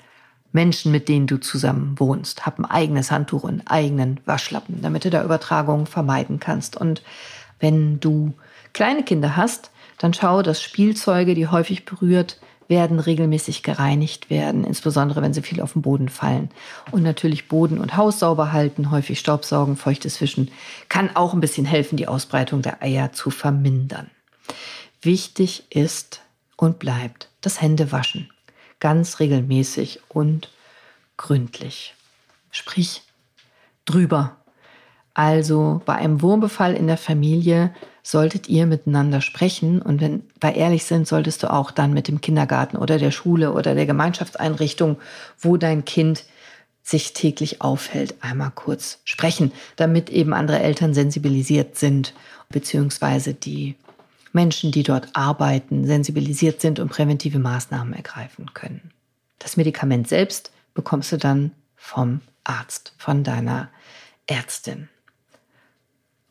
Menschen, 0.52 0.92
mit 0.92 1.08
denen 1.08 1.26
du 1.26 1.38
zusammen 1.38 1.98
wohnst. 1.98 2.46
Hab 2.46 2.58
ein 2.58 2.64
eigenes 2.64 3.10
Handtuch 3.10 3.42
und 3.42 3.50
einen 3.50 3.66
eigenen 3.66 4.20
Waschlappen, 4.24 4.82
damit 4.82 5.04
du 5.04 5.10
da 5.10 5.24
Übertragungen 5.24 5.86
vermeiden 5.86 6.38
kannst. 6.38 6.76
Und 6.76 7.02
wenn 7.58 7.98
du 7.98 8.34
kleine 8.72 9.02
Kinder 9.02 9.36
hast, 9.36 9.70
dann 9.98 10.14
schau, 10.14 10.42
dass 10.42 10.62
Spielzeuge, 10.62 11.34
die 11.34 11.48
häufig 11.48 11.84
berührt 11.84 12.38
werden, 12.68 12.98
regelmäßig 12.98 13.62
gereinigt 13.62 14.30
werden, 14.30 14.64
insbesondere 14.64 15.22
wenn 15.22 15.34
sie 15.34 15.42
viel 15.42 15.60
auf 15.60 15.74
den 15.74 15.82
Boden 15.82 16.08
fallen. 16.08 16.50
Und 16.90 17.02
natürlich 17.02 17.48
Boden 17.48 17.78
und 17.78 17.96
Haus 17.96 18.18
sauber 18.18 18.52
halten, 18.52 18.90
häufig 18.90 19.18
Staubsaugen, 19.18 19.76
feuchtes 19.76 20.20
Wischen, 20.20 20.50
kann 20.88 21.14
auch 21.14 21.34
ein 21.34 21.40
bisschen 21.40 21.66
helfen, 21.66 21.96
die 21.96 22.08
Ausbreitung 22.08 22.62
der 22.62 22.82
Eier 22.82 23.12
zu 23.12 23.30
vermindern. 23.30 24.10
Wichtig 25.02 25.64
ist 25.70 26.22
und 26.56 26.78
bleibt 26.78 27.28
das 27.40 27.60
Händewaschen 27.60 28.30
ganz 28.84 29.18
regelmäßig 29.18 30.00
und 30.10 30.50
gründlich. 31.16 31.94
Sprich 32.50 33.00
drüber. 33.86 34.36
Also 35.14 35.80
bei 35.84 35.94
einem 35.94 36.22
Wurmbefall 36.22 36.74
in 36.74 36.88
der 36.88 36.96
Familie 36.96 37.72
solltet 38.02 38.48
ihr 38.48 38.66
miteinander 38.66 39.20
sprechen 39.20 39.80
und 39.80 40.00
wenn 40.00 40.24
wir 40.40 40.56
ehrlich 40.56 40.84
sind, 40.84 41.06
solltest 41.06 41.42
du 41.42 41.52
auch 41.52 41.70
dann 41.70 41.94
mit 41.94 42.08
dem 42.08 42.20
Kindergarten 42.20 42.76
oder 42.76 42.98
der 42.98 43.12
Schule 43.12 43.52
oder 43.52 43.74
der 43.74 43.86
Gemeinschaftseinrichtung, 43.86 44.98
wo 45.38 45.56
dein 45.56 45.84
Kind 45.84 46.24
sich 46.82 47.14
täglich 47.14 47.62
aufhält, 47.62 48.16
einmal 48.20 48.50
kurz 48.54 48.98
sprechen, 49.04 49.52
damit 49.76 50.10
eben 50.10 50.34
andere 50.34 50.60
Eltern 50.60 50.92
sensibilisiert 50.92 51.76
sind, 51.76 52.12
beziehungsweise 52.50 53.32
die 53.32 53.76
Menschen, 54.32 54.70
die 54.70 54.82
dort 54.82 55.08
arbeiten, 55.14 55.86
sensibilisiert 55.86 56.60
sind 56.60 56.80
und 56.80 56.90
präventive 56.90 57.38
Maßnahmen 57.38 57.94
ergreifen 57.94 58.52
können. 58.52 58.90
Das 59.38 59.56
Medikament 59.56 60.08
selbst 60.08 60.50
bekommst 60.74 61.12
du 61.12 61.16
dann 61.16 61.52
vom 61.76 62.20
Arzt, 62.42 62.92
von 62.98 63.24
deiner 63.24 63.70
Ärztin. 64.26 64.88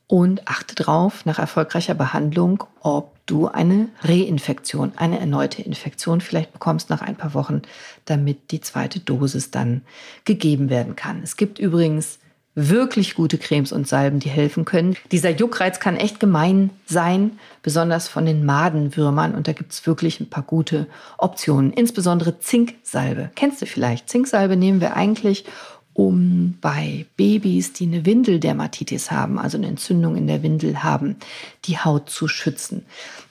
Und 0.08 0.48
achte 0.48 0.76
drauf, 0.76 1.26
nach 1.26 1.40
erfolgreicher 1.40 1.96
Behandlung, 1.96 2.64
ob 2.82 3.14
du 3.26 3.48
eine 3.48 3.90
Reinfektion, 4.02 4.94
eine 4.98 5.20
erneute 5.20 5.62
Infektion 5.62 6.22
vielleicht 6.22 6.54
bekommst 6.54 6.90
nach 6.90 7.02
ein 7.02 7.16
paar 7.16 7.34
Wochen, 7.34 7.62
damit 8.06 8.52
die 8.52 8.62
zweite 8.62 9.00
Dosis 9.00 9.50
dann 9.50 9.82
gegeben 10.26 10.70
werden 10.70 10.96
kann. 10.96 11.22
Es 11.24 11.38
gibt 11.38 11.58
übrigens 11.58 12.20
wirklich 12.56 13.16
gute 13.16 13.38
Cremes 13.38 13.72
und 13.72 13.88
Salben, 13.88 14.20
die 14.20 14.30
helfen 14.30 14.66
können. 14.66 14.96
Dieser 15.12 15.32
Juckreiz 15.32 15.80
kann 15.80 15.98
echt 15.98 16.20
gemein 16.20 16.70
sein, 16.86 17.40
besonders 17.64 18.08
von 18.08 18.26
den 18.26 18.46
Madenwürmern. 18.46 19.34
Und 19.34 19.48
da 19.48 19.54
gibt 19.54 19.72
es 19.72 19.88
wirklich 19.88 20.20
ein 20.20 20.30
paar 20.30 20.44
gute 20.44 20.88
Optionen. 21.18 21.74
Insbesondere 21.74 22.40
Zinksalbe. 22.40 23.32
Kennst 23.36 23.62
du 23.62 23.66
vielleicht? 23.66 24.10
Zinksalbe 24.10 24.56
nehmen 24.56 24.82
wir 24.82 24.96
eigentlich, 24.96 25.46
um 25.94 26.58
bei 26.60 27.06
Babys, 27.18 27.74
die 27.74 27.86
eine 27.86 28.06
Windeldermatitis 28.06 29.12
haben, 29.12 29.38
also 29.38 29.58
eine 29.58 29.68
Entzündung 29.68 30.16
in 30.16 30.28
der 30.28 30.42
Windel 30.42 30.84
haben, 30.84 31.18
die 31.66 31.78
Haut 31.78 32.10
zu 32.10 32.28
schützen. 32.28 32.86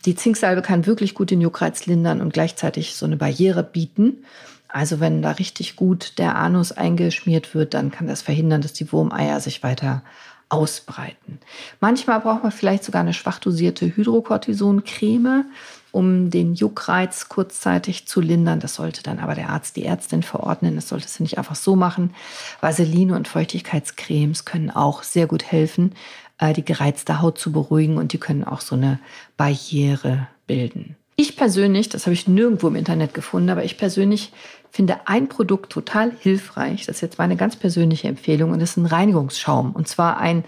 Die 0.05 0.15
Zinksalbe 0.15 0.63
kann 0.63 0.87
wirklich 0.87 1.15
gut 1.15 1.31
den 1.31 1.41
Juckreiz 1.41 1.87
lindern 1.87 2.21
und 2.21 2.33
gleichzeitig 2.33 2.95
so 2.95 3.07
eine 3.07 3.17
Barriere 3.17 3.63
bieten. 3.63 4.25
Also 4.69 5.01
wenn 5.01 5.23
da 5.23 5.33
richtig 5.33 5.77
gut 5.77 6.19
der 6.19 6.37
Anus 6.37 6.73
eingeschmiert 6.73 7.55
wird, 7.55 7.75
dann 7.75 7.91
kann 7.91 8.07
das 8.07 8.23
verhindern, 8.23 8.63
dass 8.63 8.73
die 8.73 8.91
Wurmeier 8.91 9.41
sich 9.41 9.63
weiter 9.63 10.03
ausbreiten. 10.49 11.39
Manchmal 11.81 12.21
braucht 12.21 12.43
man 12.43 12.53
vielleicht 12.53 12.85
sogar 12.85 13.01
eine 13.01 13.15
schwach 13.15 13.39
dosierte 13.39 13.87
Hydrocortison-Creme 13.97 15.47
um 15.93 16.31
den 16.31 16.55
Juckreiz 16.55 17.29
kurzzeitig 17.29 18.09
zu 18.09 18.21
lindern. 18.21 18.61
Das 18.61 18.75
sollte 18.75 19.03
dann 19.03 19.19
aber 19.19 19.35
der 19.35 19.51
Arzt, 19.51 19.77
die 19.77 19.85
Ärztin 19.85 20.23
verordnen. 20.23 20.75
Das 20.75 20.89
solltest 20.89 21.19
du 21.19 21.23
nicht 21.23 21.39
einfach 21.39 21.55
so 21.55 21.77
machen. 21.77 22.15
Vaseline 22.61 23.15
und 23.15 23.29
Feuchtigkeitscremes 23.29 24.45
können 24.45 24.71
auch 24.71 25.03
sehr 25.03 25.27
gut 25.27 25.45
helfen, 25.45 25.95
äh, 26.39 26.55
die 26.55 26.65
gereizte 26.65 27.21
Haut 27.21 27.39
zu 27.39 27.53
beruhigen 27.53 27.99
und 27.99 28.13
die 28.13 28.19
können 28.19 28.43
auch 28.43 28.63
so 28.63 28.75
eine 28.75 28.99
Barriere 29.37 30.27
bilden. 30.47 30.97
Ich 31.15 31.37
persönlich, 31.37 31.91
das 31.91 32.07
habe 32.07 32.15
ich 32.15 32.27
nirgendwo 32.27 32.69
im 32.69 32.75
Internet 32.75 33.13
gefunden, 33.13 33.51
aber 33.51 33.65
ich 33.65 33.77
persönlich 33.77 34.33
finde 34.71 35.07
ein 35.07 35.29
Produkt 35.29 35.71
total 35.71 36.11
hilfreich. 36.19 36.87
Das 36.87 36.97
ist 36.97 37.03
jetzt 37.03 37.19
meine 37.19 37.37
ganz 37.37 37.57
persönliche 37.57 38.09
Empfehlung 38.09 38.51
und 38.51 38.61
das 38.61 38.71
ist 38.71 38.77
ein 38.79 38.87
Reinigungsschaum. 38.87 39.73
Und 39.73 39.89
zwar 39.89 40.19
ein 40.19 40.45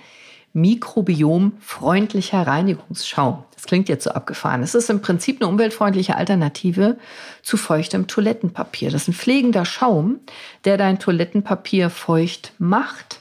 mikrobiomfreundlicher 0.54 2.46
Reinigungsschaum. 2.46 3.44
Das 3.54 3.64
klingt 3.64 3.88
jetzt 3.88 4.04
so 4.04 4.10
abgefahren. 4.10 4.62
Es 4.62 4.74
ist 4.74 4.88
im 4.88 5.02
Prinzip 5.02 5.40
eine 5.40 5.48
umweltfreundliche 5.50 6.16
Alternative 6.16 6.96
zu 7.42 7.56
feuchtem 7.56 8.06
Toilettenpapier. 8.06 8.90
Das 8.90 9.02
ist 9.02 9.08
ein 9.08 9.14
pflegender 9.14 9.64
Schaum, 9.64 10.20
der 10.64 10.78
dein 10.78 10.98
Toilettenpapier 10.98 11.90
feucht 11.90 12.52
macht. 12.58 13.20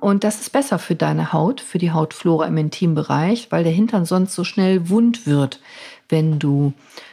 Und 0.00 0.24
das 0.24 0.40
ist 0.40 0.50
besser 0.50 0.80
für 0.80 0.96
deine 0.96 1.32
Haut, 1.32 1.60
für 1.60 1.78
die 1.78 1.92
Hautflora 1.92 2.46
im 2.46 2.56
Intimbereich, 2.56 3.48
weil 3.50 3.62
der 3.62 3.72
Hintern 3.72 4.04
sonst 4.04 4.34
so 4.34 4.42
schnell 4.42 4.88
wund 4.88 5.26
wird, 5.26 5.60
wenn 6.08 6.38
du 6.40 6.72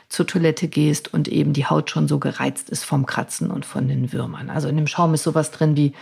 zur 0.10 0.26
Toilette 0.26 0.67
gehst 0.67 1.13
und 1.13 1.28
eben 1.28 1.54
die 1.54 1.67
Haut 1.67 1.91
schon 1.91 2.08
so 2.08 2.17
gereizt 2.17 2.69
ist 2.69 2.84
vom 2.84 3.06
Kratzen 3.06 3.52
und 3.52 3.63
von 3.63 3.88
den 3.88 4.12
Würmern. 4.12 4.50
Also 4.50 4.67
in 4.67 4.76
dem 4.76 4.88
Schaum 4.88 5.13
ist 5.13 5.24
sowas 5.24 5.52
drin 5.52 5.78
wie 5.78 5.93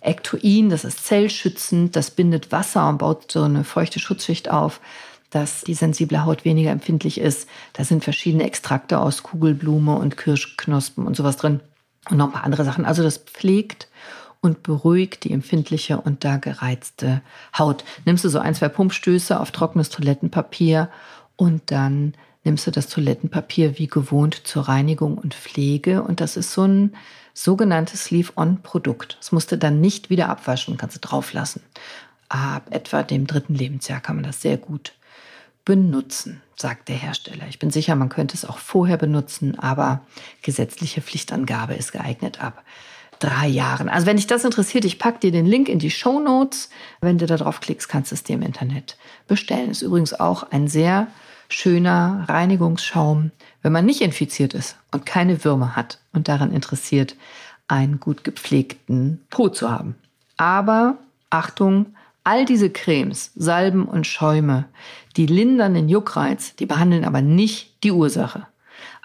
Ektoin, 0.00 0.70
das 0.70 0.84
ist 0.84 1.04
zellschützend, 1.04 1.96
das 1.96 2.12
bindet 2.12 2.52
Wasser 2.52 2.88
und 2.88 2.98
baut 2.98 3.30
so 3.30 3.42
eine 3.42 3.64
feuchte 3.64 3.98
Schutzschicht 3.98 4.50
auf, 4.50 4.80
dass 5.30 5.62
die 5.62 5.74
sensible 5.74 6.24
Haut 6.24 6.44
weniger 6.44 6.70
empfindlich 6.70 7.18
ist. 7.18 7.48
Da 7.72 7.82
sind 7.82 8.04
verschiedene 8.04 8.44
Extrakte 8.44 9.00
aus 9.00 9.24
Kugelblume 9.24 9.96
und 9.96 10.16
Kirschknospen 10.16 11.04
und 11.04 11.16
sowas 11.16 11.36
drin 11.36 11.60
und 12.08 12.18
noch 12.18 12.26
ein 12.26 12.32
paar 12.32 12.44
andere 12.44 12.64
Sachen. 12.64 12.84
Also 12.84 13.02
das 13.02 13.18
pflegt 13.18 13.88
und 14.40 14.62
beruhigt 14.62 15.24
die 15.24 15.32
empfindliche 15.32 16.00
und 16.00 16.24
da 16.24 16.36
gereizte 16.36 17.20
Haut. 17.58 17.84
Nimmst 18.04 18.24
du 18.24 18.28
so 18.28 18.38
ein, 18.38 18.54
zwei 18.54 18.68
Pumpstöße 18.68 19.40
auf 19.40 19.50
trockenes 19.50 19.90
Toilettenpapier 19.90 20.88
und 21.34 21.72
dann 21.72 22.14
nimmst 22.46 22.66
du 22.66 22.70
das 22.70 22.88
Toilettenpapier 22.88 23.78
wie 23.78 23.88
gewohnt 23.88 24.46
zur 24.46 24.68
Reinigung 24.68 25.18
und 25.18 25.34
Pflege. 25.34 26.02
Und 26.02 26.20
das 26.22 26.38
ist 26.38 26.52
so 26.52 26.64
ein 26.64 26.94
sogenanntes 27.34 28.10
Leave-On-Produkt. 28.10 29.18
Das 29.18 29.32
musst 29.32 29.52
du 29.52 29.58
dann 29.58 29.80
nicht 29.82 30.08
wieder 30.08 30.30
abwaschen, 30.30 30.78
kannst 30.78 30.96
du 30.96 31.00
drauf 31.00 31.34
lassen. 31.34 31.60
Ab 32.30 32.68
etwa 32.70 33.02
dem 33.02 33.26
dritten 33.26 33.54
Lebensjahr 33.54 34.00
kann 34.00 34.16
man 34.16 34.24
das 34.24 34.40
sehr 34.40 34.56
gut 34.56 34.94
benutzen, 35.64 36.40
sagt 36.56 36.88
der 36.88 36.96
Hersteller. 36.96 37.44
Ich 37.48 37.58
bin 37.58 37.70
sicher, 37.70 37.94
man 37.96 38.08
könnte 38.08 38.34
es 38.36 38.44
auch 38.44 38.58
vorher 38.58 38.96
benutzen, 38.96 39.58
aber 39.58 40.00
gesetzliche 40.42 41.02
Pflichtangabe 41.02 41.74
ist 41.74 41.92
geeignet 41.92 42.40
ab 42.40 42.64
drei 43.18 43.46
Jahren. 43.48 43.88
Also 43.88 44.06
wenn 44.06 44.16
dich 44.16 44.26
das 44.26 44.44
interessiert, 44.44 44.84
ich 44.84 44.98
packe 44.98 45.20
dir 45.20 45.32
den 45.32 45.46
Link 45.46 45.68
in 45.68 45.78
die 45.78 45.90
Show 45.90 46.20
Notes. 46.20 46.70
Wenn 47.00 47.18
du 47.18 47.26
da 47.26 47.36
drauf 47.36 47.60
klickst, 47.60 47.88
kannst 47.88 48.10
du 48.10 48.14
es 48.14 48.22
dir 48.22 48.34
im 48.34 48.42
Internet 48.42 48.96
bestellen. 49.26 49.70
Ist 49.70 49.82
übrigens 49.82 50.14
auch 50.14 50.50
ein 50.50 50.68
sehr 50.68 51.08
schöner 51.48 52.24
Reinigungsschaum, 52.28 53.30
wenn 53.62 53.72
man 53.72 53.86
nicht 53.86 54.00
infiziert 54.00 54.54
ist 54.54 54.76
und 54.92 55.06
keine 55.06 55.44
Würmer 55.44 55.76
hat 55.76 56.00
und 56.12 56.28
daran 56.28 56.52
interessiert, 56.52 57.16
einen 57.68 58.00
gut 58.00 58.24
gepflegten 58.24 59.20
Po 59.30 59.48
zu 59.48 59.70
haben. 59.70 59.96
Aber 60.36 60.98
Achtung, 61.30 61.86
all 62.24 62.44
diese 62.44 62.70
Cremes, 62.70 63.32
Salben 63.34 63.86
und 63.86 64.06
Schäume, 64.06 64.66
die 65.16 65.26
lindern 65.26 65.74
den 65.74 65.88
Juckreiz, 65.88 66.54
die 66.56 66.66
behandeln 66.66 67.04
aber 67.04 67.22
nicht 67.22 67.82
die 67.84 67.92
Ursache. 67.92 68.46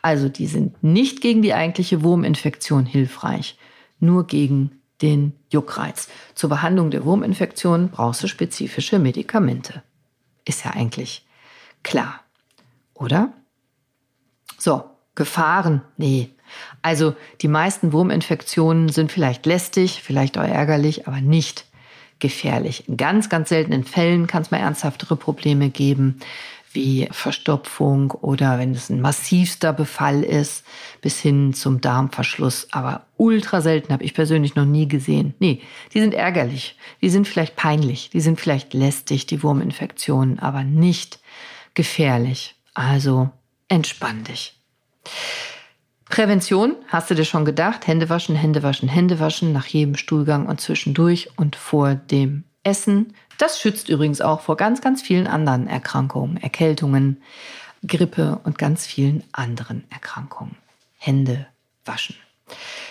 Also 0.01 0.29
die 0.29 0.47
sind 0.47 0.83
nicht 0.83 1.21
gegen 1.21 1.41
die 1.41 1.53
eigentliche 1.53 2.03
Wurminfektion 2.03 2.85
hilfreich, 2.85 3.57
nur 3.99 4.25
gegen 4.25 4.71
den 5.01 5.33
Juckreiz. 5.49 6.09
Zur 6.35 6.49
Behandlung 6.49 6.91
der 6.91 7.05
Wurminfektion 7.05 7.89
brauchst 7.89 8.23
du 8.23 8.27
spezifische 8.27 8.99
Medikamente. 8.99 9.83
Ist 10.45 10.65
ja 10.65 10.71
eigentlich 10.71 11.25
klar 11.83 12.20
oder? 12.93 13.33
So, 14.57 14.83
Gefahren? 15.15 15.81
Nee. 15.97 16.29
Also 16.81 17.15
die 17.41 17.47
meisten 17.47 17.93
Wurminfektionen 17.93 18.89
sind 18.89 19.11
vielleicht 19.11 19.45
lästig, 19.45 20.01
vielleicht 20.03 20.37
auch 20.37 20.43
ärgerlich, 20.43 21.07
aber 21.07 21.21
nicht 21.21 21.65
gefährlich. 22.19 22.87
In 22.87 22.97
ganz, 22.97 23.29
ganz 23.29 23.49
seltenen 23.49 23.83
Fällen 23.83 24.27
kann 24.27 24.43
es 24.43 24.51
mal 24.51 24.59
ernsthaftere 24.59 25.15
Probleme 25.15 25.69
geben, 25.69 26.19
wie 26.73 27.09
Verstopfung 27.11 28.11
oder 28.11 28.57
wenn 28.57 28.71
es 28.71 28.89
ein 28.89 29.01
massivster 29.01 29.73
Befall 29.73 30.23
ist, 30.23 30.63
bis 31.01 31.19
hin 31.19 31.53
zum 31.53 31.81
Darmverschluss. 31.81 32.67
Aber 32.71 33.05
ultra 33.17 33.59
selten 33.59 33.91
habe 33.91 34.03
ich 34.03 34.13
persönlich 34.13 34.55
noch 34.55 34.65
nie 34.65 34.87
gesehen. 34.87 35.33
Nee, 35.39 35.61
die 35.93 35.99
sind 35.99 36.13
ärgerlich, 36.13 36.77
die 37.01 37.09
sind 37.09 37.27
vielleicht 37.27 37.57
peinlich, 37.57 38.09
die 38.11 38.21
sind 38.21 38.39
vielleicht 38.39 38.73
lästig, 38.73 39.25
die 39.25 39.43
Wurminfektionen, 39.43 40.39
aber 40.39 40.63
nicht 40.63 41.19
gefährlich. 41.73 42.55
Also 42.73 43.29
entspann 43.67 44.23
dich. 44.23 44.59
Prävention, 46.05 46.75
hast 46.87 47.09
du 47.09 47.15
dir 47.15 47.23
schon 47.23 47.45
gedacht? 47.45 47.87
Hände 47.87 48.09
waschen, 48.09 48.35
Hände 48.35 48.63
waschen, 48.63 48.89
Hände 48.89 49.19
waschen 49.19 49.53
nach 49.53 49.65
jedem 49.65 49.95
Stuhlgang 49.95 50.45
und 50.45 50.59
zwischendurch 50.59 51.29
und 51.37 51.55
vor 51.55 51.95
dem 51.95 52.43
Essen. 52.63 53.13
Das 53.37 53.59
schützt 53.59 53.89
übrigens 53.89 54.21
auch 54.21 54.41
vor 54.41 54.57
ganz, 54.57 54.81
ganz 54.81 55.01
vielen 55.01 55.25
anderen 55.25 55.67
Erkrankungen, 55.67 56.37
Erkältungen, 56.37 57.21
Grippe 57.87 58.39
und 58.43 58.57
ganz 58.57 58.85
vielen 58.85 59.23
anderen 59.31 59.85
Erkrankungen. 59.89 60.57
Hände 60.97 61.47
waschen. 61.85 62.15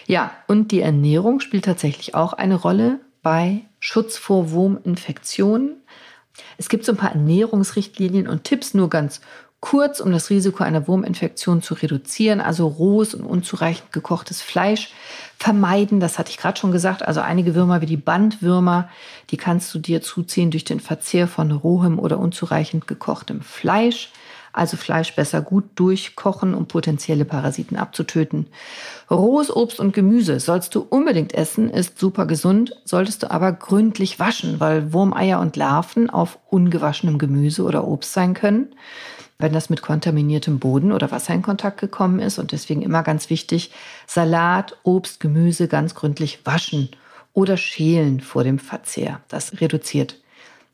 Ja, 0.06 0.32
und 0.48 0.72
die 0.72 0.80
Ernährung 0.80 1.40
spielt 1.40 1.66
tatsächlich 1.66 2.14
auch 2.14 2.32
eine 2.32 2.56
Rolle 2.56 3.00
bei 3.22 3.60
Schutz 3.78 4.16
vor 4.16 4.50
Wurminfektionen. 4.50 5.76
Es 6.56 6.68
gibt 6.68 6.84
so 6.84 6.92
ein 6.92 6.98
paar 6.98 7.12
Ernährungsrichtlinien 7.12 8.26
und 8.26 8.44
Tipps, 8.44 8.74
nur 8.74 8.88
ganz 8.88 9.20
kurz, 9.60 10.00
um 10.00 10.10
das 10.10 10.30
Risiko 10.30 10.64
einer 10.64 10.88
Wurminfektion 10.88 11.62
zu 11.62 11.74
reduzieren. 11.74 12.40
Also 12.40 12.66
rohes 12.66 13.14
und 13.14 13.24
unzureichend 13.24 13.92
gekochtes 13.92 14.40
Fleisch 14.42 14.92
vermeiden. 15.38 16.00
Das 16.00 16.18
hatte 16.18 16.30
ich 16.30 16.38
gerade 16.38 16.58
schon 16.58 16.72
gesagt. 16.72 17.06
Also 17.06 17.20
einige 17.20 17.54
Würmer 17.54 17.80
wie 17.80 17.86
die 17.86 17.96
Bandwürmer, 17.96 18.88
die 19.30 19.36
kannst 19.36 19.72
du 19.74 19.78
dir 19.78 20.02
zuziehen 20.02 20.50
durch 20.50 20.64
den 20.64 20.80
Verzehr 20.80 21.28
von 21.28 21.50
rohem 21.52 21.98
oder 21.98 22.18
unzureichend 22.18 22.86
gekochtem 22.86 23.42
Fleisch. 23.42 24.10
Also 24.52 24.76
Fleisch 24.76 25.14
besser 25.14 25.42
gut 25.42 25.64
durchkochen, 25.76 26.54
um 26.54 26.66
potenzielle 26.66 27.24
Parasiten 27.24 27.76
abzutöten. 27.76 28.48
Rohes 29.08 29.54
Obst 29.54 29.78
und 29.78 29.92
Gemüse 29.92 30.40
sollst 30.40 30.74
du 30.74 30.80
unbedingt 30.80 31.34
essen, 31.34 31.70
ist 31.70 32.00
super 32.00 32.26
gesund, 32.26 32.74
solltest 32.84 33.22
du 33.22 33.30
aber 33.30 33.52
gründlich 33.52 34.18
waschen, 34.18 34.58
weil 34.58 34.92
Wurmeier 34.92 35.38
und 35.38 35.54
Larven 35.54 36.10
auf 36.10 36.38
ungewaschenem 36.48 37.18
Gemüse 37.18 37.62
oder 37.62 37.86
Obst 37.86 38.12
sein 38.12 38.34
können 38.34 38.74
wenn 39.40 39.52
das 39.52 39.70
mit 39.70 39.82
kontaminiertem 39.82 40.58
Boden 40.58 40.92
oder 40.92 41.10
Wasser 41.10 41.34
in 41.34 41.42
Kontakt 41.42 41.80
gekommen 41.80 42.20
ist. 42.20 42.38
Und 42.38 42.52
deswegen 42.52 42.82
immer 42.82 43.02
ganz 43.02 43.30
wichtig, 43.30 43.72
Salat, 44.06 44.76
Obst, 44.82 45.20
Gemüse 45.20 45.66
ganz 45.66 45.94
gründlich 45.94 46.44
waschen 46.44 46.90
oder 47.32 47.56
schälen 47.56 48.20
vor 48.20 48.44
dem 48.44 48.58
Verzehr. 48.58 49.20
Das 49.28 49.60
reduziert 49.60 50.20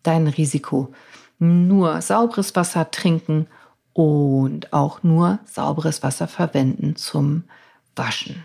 dein 0.03 0.27
Risiko. 0.27 0.93
Nur 1.39 2.01
sauberes 2.03 2.57
Wasser 2.57 2.91
trinken 2.91 3.47
und 3.93 4.73
auch 4.73 5.03
nur 5.03 5.39
sauberes 5.45 6.03
Wasser 6.03 6.29
verwenden 6.29 6.97
zum 6.97 7.45
Waschen. 7.95 8.43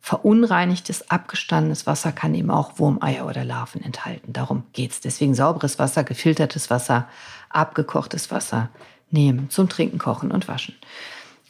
Verunreinigtes, 0.00 1.10
abgestandenes 1.10 1.86
Wasser 1.86 2.12
kann 2.12 2.32
eben 2.34 2.50
auch 2.50 2.78
Wurmeier 2.78 3.26
oder 3.26 3.44
Larven 3.44 3.82
enthalten. 3.82 4.32
Darum 4.32 4.62
geht's. 4.72 5.00
Deswegen 5.00 5.34
sauberes 5.34 5.80
Wasser, 5.80 6.04
gefiltertes 6.04 6.70
Wasser, 6.70 7.08
abgekochtes 7.50 8.30
Wasser 8.30 8.68
nehmen 9.10 9.50
zum 9.50 9.68
Trinken, 9.68 9.98
Kochen 9.98 10.30
und 10.30 10.48
Waschen. 10.48 10.74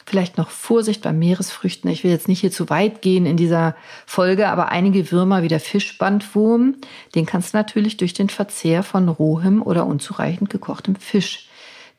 Vielleicht 0.05 0.37
noch 0.37 0.49
Vorsicht 0.49 1.01
bei 1.01 1.11
Meeresfrüchten. 1.11 1.89
Ich 1.91 2.05
will 2.05 2.11
jetzt 2.11 2.29
nicht 2.29 2.39
hier 2.39 2.51
zu 2.51 2.69
weit 2.69 3.01
gehen 3.01 3.25
in 3.25 3.35
dieser 3.35 3.75
Folge, 4.05 4.47
aber 4.47 4.69
einige 4.69 5.11
Würmer 5.11 5.43
wie 5.43 5.49
der 5.49 5.59
Fischbandwurm, 5.59 6.75
den 7.13 7.25
kannst 7.25 7.53
du 7.53 7.57
natürlich 7.57 7.97
durch 7.97 8.13
den 8.13 8.29
Verzehr 8.29 8.83
von 8.83 9.09
rohem 9.09 9.61
oder 9.61 9.85
unzureichend 9.85 10.49
gekochtem 10.49 10.95
Fisch 10.95 11.49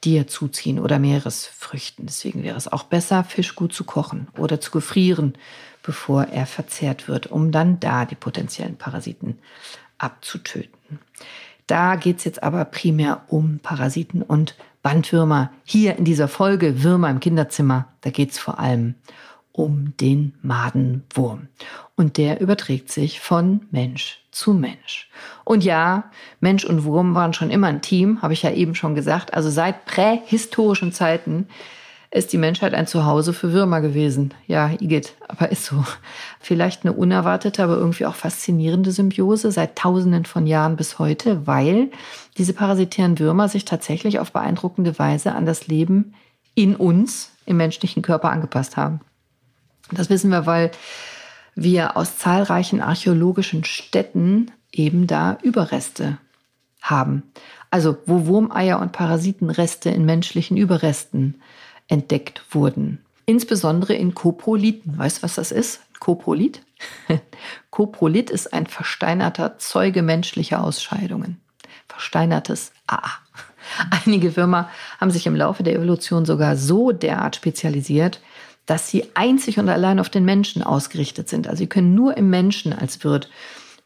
dir 0.05 0.27
zuziehen 0.27 0.79
oder 0.79 0.99
Meeresfrüchten. 0.99 2.07
Deswegen 2.07 2.43
wäre 2.43 2.57
es 2.57 2.73
auch 2.73 2.85
besser, 2.85 3.25
Fisch 3.25 3.55
gut 3.55 3.75
zu 3.75 3.85
kochen 3.85 4.29
oder 4.39 4.59
zu 4.59 4.71
gefrieren, 4.71 5.35
bevor 5.83 6.25
er 6.25 6.47
verzehrt 6.47 7.09
wird, 7.09 7.27
um 7.27 7.53
dann 7.53 7.79
da 7.81 8.05
die 8.07 8.15
potenziellen 8.15 8.77
Parasiten 8.77 9.39
abzutöten. 9.99 10.99
Da 11.67 11.97
geht 11.97 12.19
es 12.19 12.25
jetzt 12.25 12.43
aber 12.43 12.65
primär 12.65 13.25
um 13.29 13.59
Parasiten 13.59 14.23
und 14.23 14.55
Bandwürmer. 14.83 15.51
Hier 15.65 15.97
in 15.97 16.05
dieser 16.05 16.29
Folge 16.29 16.83
Würmer 16.83 17.11
im 17.11 17.21
Kinderzimmer, 17.21 17.89
da 18.01 18.11
geht 18.11 18.31
es 18.33 18.39
vor 18.39 18.59
allem 18.59 18.95
um 19.53 19.97
den 20.01 20.35
Madenwurm. 20.43 21.49
Und 21.97 22.17
der 22.17 22.41
überträgt 22.41 22.93
sich 22.93 23.21
von 23.21 23.67
Mensch 23.73 24.21
zu 24.31 24.55
Mensch. 24.55 25.11
Und 25.45 25.65
ja, 25.65 26.11
Mensch 26.39 26.65
und 26.65 26.85
Wurm 26.85 27.17
waren 27.17 27.35
schon 27.35 27.51
immer 27.51 27.67
ein 27.67 27.83
Team, 27.83 28.23
habe 28.23 28.35
ich 28.35 28.43
ja 28.43 28.53
eben 28.53 28.77
schon 28.77 28.95
gesagt. 28.95 29.35
Also 29.35 29.51
seit 29.51 29.85
prähistorischen 29.85 30.93
Zeiten 30.93 31.49
ist 32.11 32.33
die 32.33 32.39
Menschheit 32.39 32.73
ein 32.73 32.87
Zuhause 32.87 33.33
für 33.33 33.53
Würmer 33.53 33.81
gewesen. 33.81 34.33
Ja, 34.47 34.71
Igitt, 34.71 35.15
aber 35.29 35.51
ist 35.51 35.67
so. 35.67 35.85
Vielleicht 36.41 36.85
eine 36.85 36.95
unerwartete, 36.95 37.63
aber 37.63 37.77
irgendwie 37.77 38.07
auch 38.07 38.15
faszinierende 38.15 38.93
Symbiose 38.93 39.53
seit 39.53 39.77
tausenden 39.77 40.25
von 40.25 40.47
Jahren 40.47 40.77
bis 40.77 40.99
heute, 40.99 41.47
weil 41.47 41.91
diese 42.39 42.55
parasitären 42.55 43.19
Würmer 43.19 43.49
sich 43.49 43.67
tatsächlich 43.67 44.21
auf 44.21 44.33
beeindruckende 44.33 44.99
Weise 44.99 45.35
an 45.35 45.45
das 45.45 45.67
Leben 45.67 46.15
in 46.55 46.77
uns, 46.77 47.33
im 47.45 47.59
menschlichen 47.59 48.03
Körper 48.03 48.31
angepasst 48.31 48.77
haben. 48.77 49.01
Das 49.93 50.09
wissen 50.09 50.31
wir, 50.31 50.47
weil 50.47 50.71
wir 51.55 51.97
aus 51.97 52.19
zahlreichen 52.19 52.81
archäologischen 52.81 53.65
Städten 53.65 54.51
eben 54.73 55.07
da 55.07 55.39
Überreste 55.43 56.19
haben. 56.81 57.23
Also 57.71 57.99
wo 58.07 58.27
Wurmeier 58.27 58.81
und 58.81 58.93
Parasitenreste 58.93 59.91
in 59.91 60.07
menschlichen 60.07 60.57
Überresten 60.57 61.41
entdeckt 61.89 62.43
wurden. 62.51 63.05
Insbesondere 63.27 63.95
in 63.95 64.15
Koprolithen. 64.15 64.97
Weißt 64.97 65.19
du, 65.19 65.23
was 65.23 65.35
das 65.35 65.53
ist? 65.53 65.81
Koprolit? 65.99 66.63
Koprolit 67.71 68.31
ist 68.31 68.53
ein 68.53 68.67
versteinerter 68.67 69.59
Zeuge 69.59 70.03
menschlicher 70.03 70.63
Ausscheidungen. 70.63 71.41
Versteinertes 71.89 72.73
AA. 72.87 73.11
Einige 74.05 74.37
Würmer 74.37 74.71
haben 75.01 75.11
sich 75.11 75.27
im 75.27 75.37
Laufe 75.37 75.63
der 75.63 75.75
Evolution 75.75 76.25
sogar 76.25 76.57
so 76.57 76.93
derart 76.93 77.37
spezialisiert, 77.37 78.21
dass 78.67 78.89
sie 78.89 79.05
einzig 79.15 79.59
und 79.59 79.69
allein 79.69 79.99
auf 79.99 80.11
den 80.11 80.25
Menschen 80.25 80.63
ausgerichtet 80.63 81.29
sind. 81.29 81.49
Also 81.49 81.59
sie 81.59 81.67
können 81.67 81.95
nur 81.95 82.17
im 82.17 82.31
Menschen 82.31 82.73
als 82.73 83.03
Wirt 83.03 83.31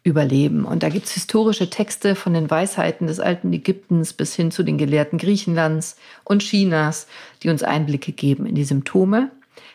überleben. 0.04 0.64
Und 0.64 0.82
da 0.82 0.88
gibt 0.88 1.06
es 1.06 1.12
historische 1.12 1.70
Texte 1.70 2.14
von 2.14 2.34
den 2.34 2.50
Weisheiten 2.50 3.06
des 3.06 3.20
alten 3.20 3.52
Ägyptens 3.52 4.12
bis 4.12 4.34
hin 4.34 4.50
zu 4.50 4.62
den 4.62 4.78
Gelehrten 4.78 5.18
Griechenlands 5.18 5.96
und 6.24 6.42
Chinas, 6.42 7.06
die 7.42 7.50
uns 7.50 7.62
Einblicke 7.62 8.12
geben 8.12 8.46
in 8.46 8.54
die 8.54 8.64
Symptome 8.64 9.30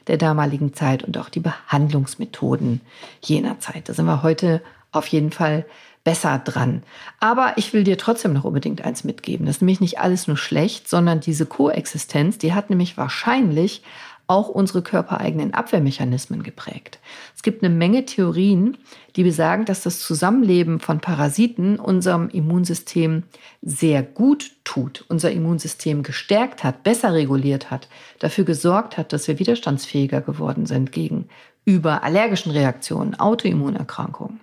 der 0.08 0.18
damaligen 0.18 0.74
Zeit 0.74 1.04
und 1.04 1.18
auch 1.18 1.30
die 1.30 1.40
Behandlungsmethoden 1.40 2.82
jener 3.22 3.60
Zeit. 3.60 3.90
Da 3.90 3.94
sind 3.94 4.06
wir 4.06 4.24
heute 4.24 4.62
auf 4.92 5.08
jeden 5.08 5.32
Fall 5.32 5.66
besser 6.04 6.40
dran. 6.40 6.84
Aber 7.20 7.54
ich 7.58 7.74
will 7.74 7.84
dir 7.84 7.98
trotzdem 7.98 8.32
noch 8.32 8.46
unbedingt 8.46 8.82
eins 8.82 9.04
mitgeben. 9.04 9.46
Das 9.46 9.58
ist 9.58 9.62
nämlich 9.62 9.82
nicht 9.82 10.00
alles 10.00 10.28
nur 10.28 10.38
schlecht, 10.38 10.88
sondern 10.88 11.20
diese 11.20 11.46
Koexistenz, 11.46 12.38
die 12.38 12.54
hat 12.54 12.70
nämlich 12.70 12.98
wahrscheinlich 12.98 13.84
auch 14.28 14.50
unsere 14.50 14.82
körpereigenen 14.82 15.54
Abwehrmechanismen 15.54 16.44
geprägt. 16.44 17.00
Es 17.34 17.44
gibt 17.44 17.64
eine 17.64 17.74
Menge 17.74 18.06
Theorien, 18.06 18.78
die 19.16 19.24
besagen, 19.24 19.64
dass 19.64 19.82
das 19.82 20.02
Zusammenleben 20.02 20.82
von 20.82 21.00
Parasiten 21.00 21.80
unserem 21.80 22.28
Immunsystem 22.30 23.24
sehr 23.62 24.04
gut 24.04 24.52
tut, 24.66 25.06
unser 25.08 25.32
Immunsystem 25.32 26.04
gestärkt 26.04 26.66
hat, 26.66 26.84
besser 26.84 27.14
reguliert 27.14 27.72
hat, 27.72 27.88
dafür 28.20 28.44
gesorgt 28.44 28.98
hat, 28.98 29.14
dass 29.14 29.30
wir 29.30 29.40
widerstandsfähiger 29.40 30.20
geworden 30.20 30.66
sind 30.66 30.92
gegenüber 30.92 32.04
allergischen 32.04 32.52
Reaktionen, 32.52 33.16
Autoimmunerkrankungen. 33.16 34.42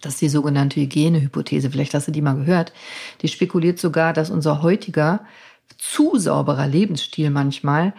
Das 0.00 0.14
ist 0.14 0.22
die 0.22 0.28
sogenannte 0.28 0.80
Hygienehypothese. 0.80 1.70
Vielleicht 1.70 1.92
hast 1.92 2.08
du 2.08 2.12
die 2.12 2.22
mal 2.22 2.36
gehört. 2.36 2.72
Die 3.20 3.28
spekuliert 3.28 3.78
sogar, 3.78 4.12
dass 4.12 4.30
unser 4.30 4.62
heutiger 4.62 5.20
zu 5.76 6.16
sauberer 6.16 6.66
Lebensstil 6.66 7.30
manchmal 7.30 7.92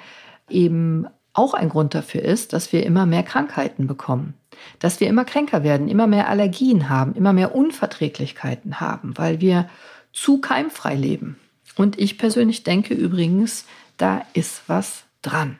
eben 0.49 1.05
auch 1.39 1.53
ein 1.53 1.69
Grund 1.69 1.95
dafür 1.95 2.21
ist, 2.21 2.51
dass 2.51 2.73
wir 2.73 2.85
immer 2.85 3.05
mehr 3.05 3.23
Krankheiten 3.23 3.87
bekommen, 3.87 4.33
dass 4.79 4.99
wir 4.99 5.07
immer 5.07 5.23
kränker 5.23 5.63
werden, 5.63 5.87
immer 5.87 6.05
mehr 6.05 6.27
Allergien 6.27 6.89
haben, 6.89 7.15
immer 7.15 7.31
mehr 7.31 7.55
Unverträglichkeiten 7.55 8.81
haben, 8.81 9.17
weil 9.17 9.39
wir 9.39 9.69
zu 10.11 10.41
keimfrei 10.41 10.95
leben. 10.95 11.37
Und 11.77 11.97
ich 11.97 12.17
persönlich 12.17 12.63
denke 12.63 12.93
übrigens, 12.93 13.65
da 13.95 14.21
ist 14.33 14.63
was 14.67 15.05
dran. 15.21 15.57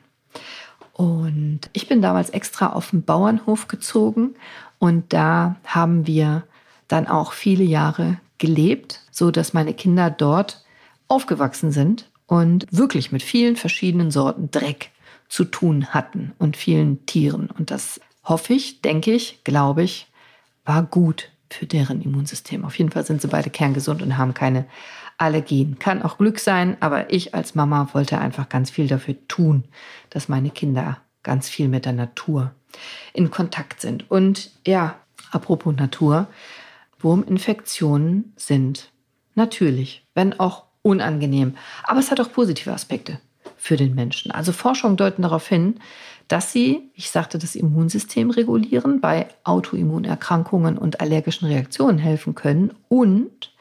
Und 0.92 1.60
ich 1.72 1.88
bin 1.88 2.02
damals 2.02 2.28
extra 2.28 2.74
auf 2.74 2.90
den 2.90 3.02
Bauernhof 3.02 3.66
gezogen 3.66 4.34
und 4.78 5.14
da 5.14 5.56
haben 5.64 6.06
wir 6.06 6.42
dann 6.88 7.06
auch 7.06 7.32
viele 7.32 7.64
Jahre 7.64 8.18
gelebt, 8.36 9.00
so 9.10 9.30
dass 9.30 9.54
meine 9.54 9.72
Kinder 9.72 10.10
dort 10.10 10.62
aufgewachsen 11.08 11.72
sind 11.72 12.10
und 12.26 12.66
wirklich 12.70 13.12
mit 13.12 13.22
vielen 13.22 13.56
verschiedenen 13.56 14.10
Sorten 14.10 14.50
Dreck 14.50 14.90
zu 15.30 15.44
tun 15.44 15.86
hatten 15.94 16.32
und 16.38 16.58
vielen 16.58 17.06
Tieren. 17.06 17.48
Und 17.50 17.70
das 17.70 18.00
hoffe 18.24 18.52
ich, 18.52 18.82
denke 18.82 19.12
ich, 19.12 19.42
glaube 19.44 19.82
ich, 19.82 20.08
war 20.64 20.82
gut 20.82 21.30
für 21.48 21.66
deren 21.66 22.02
Immunsystem. 22.02 22.64
Auf 22.64 22.78
jeden 22.78 22.90
Fall 22.90 23.06
sind 23.06 23.22
sie 23.22 23.28
beide 23.28 23.48
kerngesund 23.48 24.02
und 24.02 24.18
haben 24.18 24.34
keine 24.34 24.66
Allergien. 25.16 25.78
Kann 25.78 26.02
auch 26.02 26.18
Glück 26.18 26.38
sein, 26.40 26.76
aber 26.80 27.12
ich 27.12 27.34
als 27.34 27.54
Mama 27.54 27.88
wollte 27.92 28.18
einfach 28.18 28.48
ganz 28.48 28.70
viel 28.70 28.88
dafür 28.88 29.16
tun, 29.28 29.64
dass 30.10 30.28
meine 30.28 30.50
Kinder 30.50 30.98
ganz 31.22 31.48
viel 31.48 31.68
mit 31.68 31.84
der 31.84 31.92
Natur 31.92 32.52
in 33.12 33.30
Kontakt 33.30 33.80
sind. 33.80 34.10
Und 34.10 34.50
ja, 34.66 34.96
apropos 35.30 35.74
Natur, 35.76 36.28
Wurminfektionen 36.98 38.32
sind 38.36 38.90
natürlich, 39.34 40.06
wenn 40.14 40.38
auch 40.38 40.64
unangenehm, 40.82 41.56
aber 41.84 42.00
es 42.00 42.10
hat 42.10 42.20
auch 42.20 42.32
positive 42.32 42.72
Aspekte 42.72 43.20
für 43.60 43.76
den 43.76 43.94
Menschen. 43.94 44.32
Also 44.32 44.52
Forschungen 44.52 44.96
deuten 44.96 45.22
darauf 45.22 45.46
hin, 45.46 45.76
dass 46.28 46.52
sie, 46.52 46.90
ich 46.94 47.10
sagte, 47.10 47.38
das 47.38 47.54
Immunsystem 47.54 48.30
regulieren, 48.30 49.00
bei 49.00 49.26
Autoimmunerkrankungen 49.44 50.78
und 50.78 51.00
allergischen 51.00 51.46
Reaktionen 51.46 51.98
helfen 51.98 52.34
können 52.34 52.72
und 52.88 53.52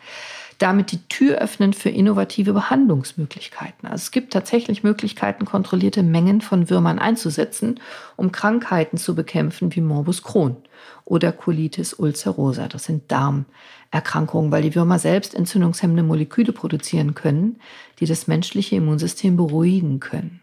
damit 0.60 0.92
die 0.92 1.02
Tür 1.08 1.38
öffnen 1.38 1.74
für 1.74 1.90
innovative 1.90 2.52
Behandlungsmöglichkeiten. 2.54 3.88
Also 3.88 4.04
es 4.04 4.12
gibt 4.12 4.34
tatsächlich 4.34 4.84
Möglichkeiten, 4.84 5.46
kontrollierte 5.46 6.04
Mengen 6.04 6.42
von 6.42 6.70
Würmern 6.70 7.00
einzusetzen, 7.00 7.80
um 8.18 8.32
Krankheiten 8.32 8.98
zu 8.98 9.16
bekämpfen 9.16 9.74
wie 9.74 9.82
Morbus 9.82 10.22
Crohn 10.22 10.58
oder 11.06 11.32
Colitis 11.32 11.94
ulcerosa. 11.94 12.68
Das 12.68 12.84
sind 12.84 13.10
Darmerkrankungen, 13.10 14.52
weil 14.52 14.64
die 14.64 14.76
Würmer 14.76 15.00
selbst 15.00 15.34
entzündungshemmende 15.34 16.04
Moleküle 16.04 16.52
produzieren 16.52 17.16
können, 17.16 17.60
die 18.00 18.06
das 18.06 18.28
menschliche 18.28 18.76
Immunsystem 18.76 19.38
beruhigen 19.38 20.02
können 20.02 20.42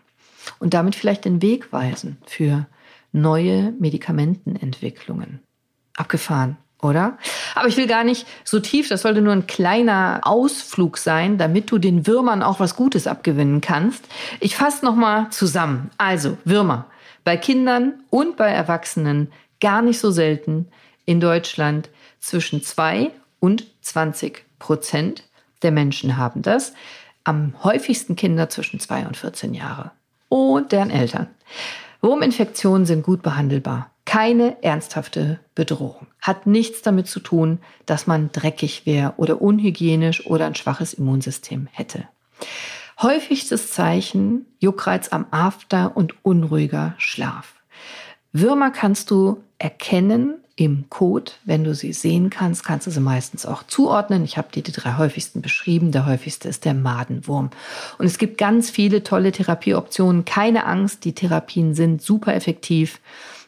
und 0.58 0.72
damit 0.72 0.94
vielleicht 0.94 1.26
den 1.26 1.42
Weg 1.42 1.72
weisen 1.74 2.16
für 2.24 2.66
neue 3.12 3.72
Medikamentenentwicklungen. 3.78 5.40
Abgefahren 5.94 6.56
oder? 6.82 7.18
Aber 7.54 7.68
ich 7.68 7.76
will 7.76 7.86
gar 7.86 8.04
nicht 8.04 8.26
so 8.44 8.60
tief, 8.60 8.88
das 8.88 9.02
sollte 9.02 9.22
nur 9.22 9.32
ein 9.32 9.46
kleiner 9.46 10.20
Ausflug 10.22 10.98
sein, 10.98 11.38
damit 11.38 11.70
du 11.70 11.78
den 11.78 12.06
Würmern 12.06 12.42
auch 12.42 12.60
was 12.60 12.76
Gutes 12.76 13.06
abgewinnen 13.06 13.60
kannst. 13.60 14.04
Ich 14.40 14.56
fasse 14.56 14.84
nochmal 14.84 15.30
zusammen. 15.30 15.90
Also, 15.98 16.36
Würmer. 16.44 16.86
Bei 17.24 17.36
Kindern 17.36 17.94
und 18.10 18.36
bei 18.36 18.48
Erwachsenen 18.48 19.32
gar 19.60 19.82
nicht 19.82 19.98
so 19.98 20.10
selten 20.10 20.68
in 21.06 21.20
Deutschland 21.20 21.88
zwischen 22.20 22.62
zwei 22.62 23.10
und 23.40 23.66
20 23.82 24.44
Prozent 24.58 25.24
der 25.62 25.72
Menschen 25.72 26.16
haben 26.16 26.42
das. 26.42 26.74
Am 27.24 27.54
häufigsten 27.64 28.14
Kinder 28.14 28.48
zwischen 28.48 28.78
zwei 28.78 29.06
und 29.06 29.16
14 29.16 29.54
Jahre 29.54 29.90
und 30.28 30.72
deren 30.72 30.90
Eltern. 30.90 31.28
Wurminfektionen 32.00 32.86
sind 32.86 33.02
gut 33.02 33.22
behandelbar 33.22 33.90
Keine 34.06 34.62
ernsthafte 34.62 35.40
Bedrohung. 35.54 36.06
Hat 36.22 36.46
nichts 36.46 36.80
damit 36.80 37.08
zu 37.08 37.20
tun, 37.20 37.58
dass 37.84 38.06
man 38.06 38.32
dreckig 38.32 38.86
wäre 38.86 39.12
oder 39.18 39.42
unhygienisch 39.42 40.26
oder 40.26 40.46
ein 40.46 40.54
schwaches 40.54 40.94
Immunsystem 40.94 41.68
hätte. 41.72 42.04
Häufigstes 43.02 43.72
Zeichen 43.72 44.46
Juckreiz 44.58 45.08
am 45.10 45.26
After 45.30 45.96
und 45.96 46.14
unruhiger 46.24 46.94
Schlaf. 46.96 47.52
Würmer 48.32 48.70
kannst 48.70 49.10
du 49.10 49.42
erkennen 49.58 50.36
im 50.56 50.88
Code. 50.88 51.32
Wenn 51.44 51.64
du 51.64 51.74
sie 51.74 51.92
sehen 51.92 52.30
kannst, 52.30 52.64
kannst 52.64 52.86
du 52.86 52.90
sie 52.90 53.00
meistens 53.00 53.44
auch 53.44 53.62
zuordnen. 53.64 54.24
Ich 54.24 54.38
habe 54.38 54.48
dir 54.52 54.62
die 54.62 54.72
drei 54.72 54.96
häufigsten 54.96 55.42
beschrieben. 55.42 55.92
Der 55.92 56.06
häufigste 56.06 56.48
ist 56.48 56.64
der 56.64 56.74
Madenwurm. 56.74 57.50
Und 57.98 58.06
es 58.06 58.18
gibt 58.18 58.38
ganz 58.38 58.70
viele 58.70 59.02
tolle 59.02 59.32
Therapieoptionen. 59.32 60.24
Keine 60.24 60.64
Angst, 60.64 61.04
die 61.04 61.12
Therapien 61.12 61.74
sind 61.74 62.00
super 62.00 62.34
effektiv. 62.34 63.00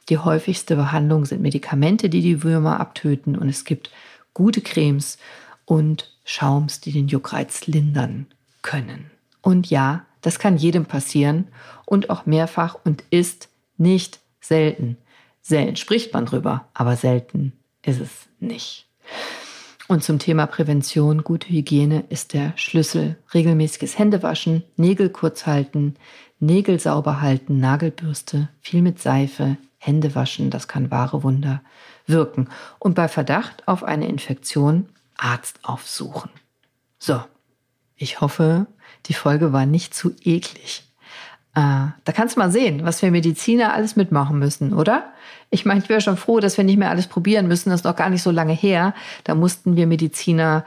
Die 0.08 0.18
häufigste 0.18 0.76
Behandlung 0.76 1.24
sind 1.24 1.42
Medikamente, 1.42 2.08
die 2.08 2.22
die 2.22 2.42
Würmer 2.42 2.80
abtöten. 2.80 3.36
Und 3.36 3.48
es 3.48 3.64
gibt 3.64 3.90
gute 4.32 4.60
Cremes 4.60 5.18
und 5.64 6.16
Schaums, 6.24 6.80
die 6.80 6.92
den 6.92 7.08
Juckreiz 7.08 7.66
lindern 7.66 8.26
können. 8.62 9.10
Und 9.42 9.70
ja, 9.70 10.06
das 10.20 10.38
kann 10.38 10.56
jedem 10.56 10.86
passieren 10.86 11.48
und 11.84 12.10
auch 12.10 12.26
mehrfach 12.26 12.76
und 12.84 13.04
ist 13.10 13.48
nicht 13.76 14.20
selten. 14.40 14.96
Selten 15.42 15.76
spricht 15.76 16.12
man 16.12 16.26
drüber, 16.26 16.68
aber 16.74 16.96
selten 16.96 17.52
ist 17.82 18.00
es 18.00 18.28
nicht. 18.40 18.86
Und 19.86 20.04
zum 20.04 20.18
Thema 20.18 20.46
Prävention, 20.46 21.24
gute 21.24 21.48
Hygiene 21.48 22.04
ist 22.10 22.34
der 22.34 22.52
Schlüssel. 22.56 23.16
Regelmäßiges 23.32 23.98
Händewaschen, 23.98 24.64
Nägel 24.76 25.08
kurz 25.08 25.46
halten, 25.46 25.94
Nägel 26.40 26.78
sauber 26.78 27.22
halten, 27.22 27.58
Nagelbürste, 27.58 28.50
viel 28.60 28.82
mit 28.82 29.00
Seife, 29.00 29.56
Hände 29.78 30.14
waschen, 30.14 30.50
das 30.50 30.68
kann 30.68 30.90
wahre 30.90 31.22
Wunder 31.22 31.62
wirken. 32.06 32.48
Und 32.78 32.94
bei 32.94 33.08
Verdacht 33.08 33.66
auf 33.66 33.84
eine 33.84 34.08
Infektion 34.08 34.88
Arzt 35.16 35.60
aufsuchen. 35.62 36.30
So, 36.98 37.20
ich 37.96 38.20
hoffe, 38.20 38.66
die 39.06 39.14
Folge 39.14 39.52
war 39.52 39.66
nicht 39.66 39.94
zu 39.94 40.12
eklig. 40.22 40.84
Äh, 41.54 41.90
da 42.04 42.12
kannst 42.14 42.36
du 42.36 42.40
mal 42.40 42.52
sehen, 42.52 42.84
was 42.84 43.02
wir 43.02 43.10
Mediziner 43.10 43.72
alles 43.72 43.96
mitmachen 43.96 44.38
müssen, 44.38 44.72
oder? 44.72 45.12
Ich 45.50 45.64
meine, 45.64 45.80
ich 45.80 45.88
wäre 45.88 46.00
schon 46.00 46.16
froh, 46.16 46.40
dass 46.40 46.56
wir 46.56 46.64
nicht 46.64 46.78
mehr 46.78 46.90
alles 46.90 47.06
probieren 47.06 47.48
müssen. 47.48 47.70
Das 47.70 47.80
ist 47.80 47.84
noch 47.84 47.96
gar 47.96 48.10
nicht 48.10 48.22
so 48.22 48.30
lange 48.30 48.52
her. 48.52 48.94
Da 49.24 49.34
mussten 49.34 49.76
wir 49.76 49.86
Mediziner 49.86 50.64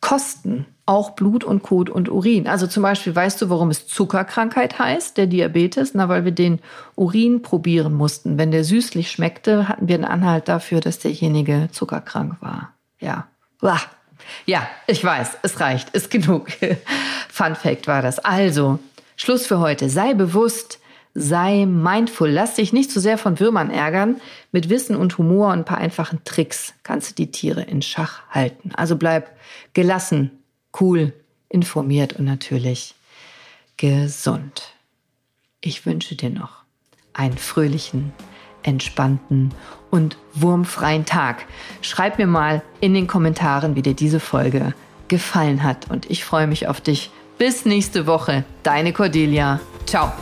kosten. 0.00 0.66
Auch 0.86 1.10
Blut 1.10 1.44
und 1.44 1.62
Kot 1.62 1.88
und 1.88 2.08
Urin. 2.08 2.48
Also 2.48 2.66
zum 2.66 2.82
Beispiel, 2.82 3.14
weißt 3.14 3.40
du, 3.40 3.48
warum 3.48 3.70
es 3.70 3.86
Zuckerkrankheit 3.86 4.78
heißt, 4.78 5.16
der 5.16 5.26
Diabetes? 5.26 5.94
Na, 5.94 6.08
weil 6.08 6.24
wir 6.24 6.32
den 6.32 6.58
Urin 6.96 7.42
probieren 7.42 7.94
mussten. 7.94 8.38
Wenn 8.38 8.50
der 8.50 8.64
süßlich 8.64 9.10
schmeckte, 9.10 9.68
hatten 9.68 9.86
wir 9.86 9.94
einen 9.94 10.04
Anhalt 10.04 10.48
dafür, 10.48 10.80
dass 10.80 10.98
derjenige 10.98 11.68
zuckerkrank 11.70 12.36
war. 12.40 12.72
Ja. 12.98 13.28
Uah. 13.62 13.80
Ja, 14.46 14.68
ich 14.86 15.02
weiß, 15.02 15.38
es 15.42 15.60
reicht, 15.60 15.90
ist 15.90 16.10
genug. 16.10 16.48
Fun 17.28 17.54
Fact 17.54 17.86
war 17.86 18.02
das. 18.02 18.18
Also, 18.18 18.78
Schluss 19.16 19.46
für 19.46 19.60
heute. 19.60 19.88
Sei 19.88 20.14
bewusst, 20.14 20.79
sei 21.14 21.66
mindful. 21.66 22.30
Lass 22.30 22.54
dich 22.54 22.72
nicht 22.72 22.90
zu 22.90 23.00
sehr 23.00 23.18
von 23.18 23.40
Würmern 23.40 23.70
ärgern. 23.70 24.20
Mit 24.52 24.68
Wissen 24.68 24.96
und 24.96 25.18
Humor 25.18 25.48
und 25.48 25.60
ein 25.60 25.64
paar 25.64 25.78
einfachen 25.78 26.24
Tricks 26.24 26.74
kannst 26.82 27.10
du 27.10 27.14
die 27.14 27.30
Tiere 27.30 27.62
in 27.62 27.82
Schach 27.82 28.22
halten. 28.30 28.72
Also 28.74 28.96
bleib 28.96 29.36
gelassen, 29.74 30.30
cool, 30.80 31.12
informiert 31.48 32.14
und 32.14 32.24
natürlich 32.24 32.94
gesund. 33.76 34.74
Ich 35.60 35.84
wünsche 35.86 36.14
dir 36.14 36.30
noch 36.30 36.60
einen 37.12 37.36
fröhlichen, 37.36 38.12
entspannten 38.62 39.52
und 39.90 40.16
wurmfreien 40.34 41.06
Tag. 41.06 41.46
Schreib 41.82 42.18
mir 42.18 42.26
mal 42.26 42.62
in 42.80 42.94
den 42.94 43.06
Kommentaren, 43.06 43.74
wie 43.74 43.82
dir 43.82 43.94
diese 43.94 44.20
Folge 44.20 44.74
gefallen 45.08 45.62
hat. 45.62 45.90
Und 45.90 46.08
ich 46.08 46.24
freue 46.24 46.46
mich 46.46 46.68
auf 46.68 46.80
dich. 46.80 47.10
Bis 47.38 47.64
nächste 47.64 48.06
Woche. 48.06 48.44
Deine 48.62 48.92
Cordelia. 48.92 49.60
Ciao. 49.86 50.12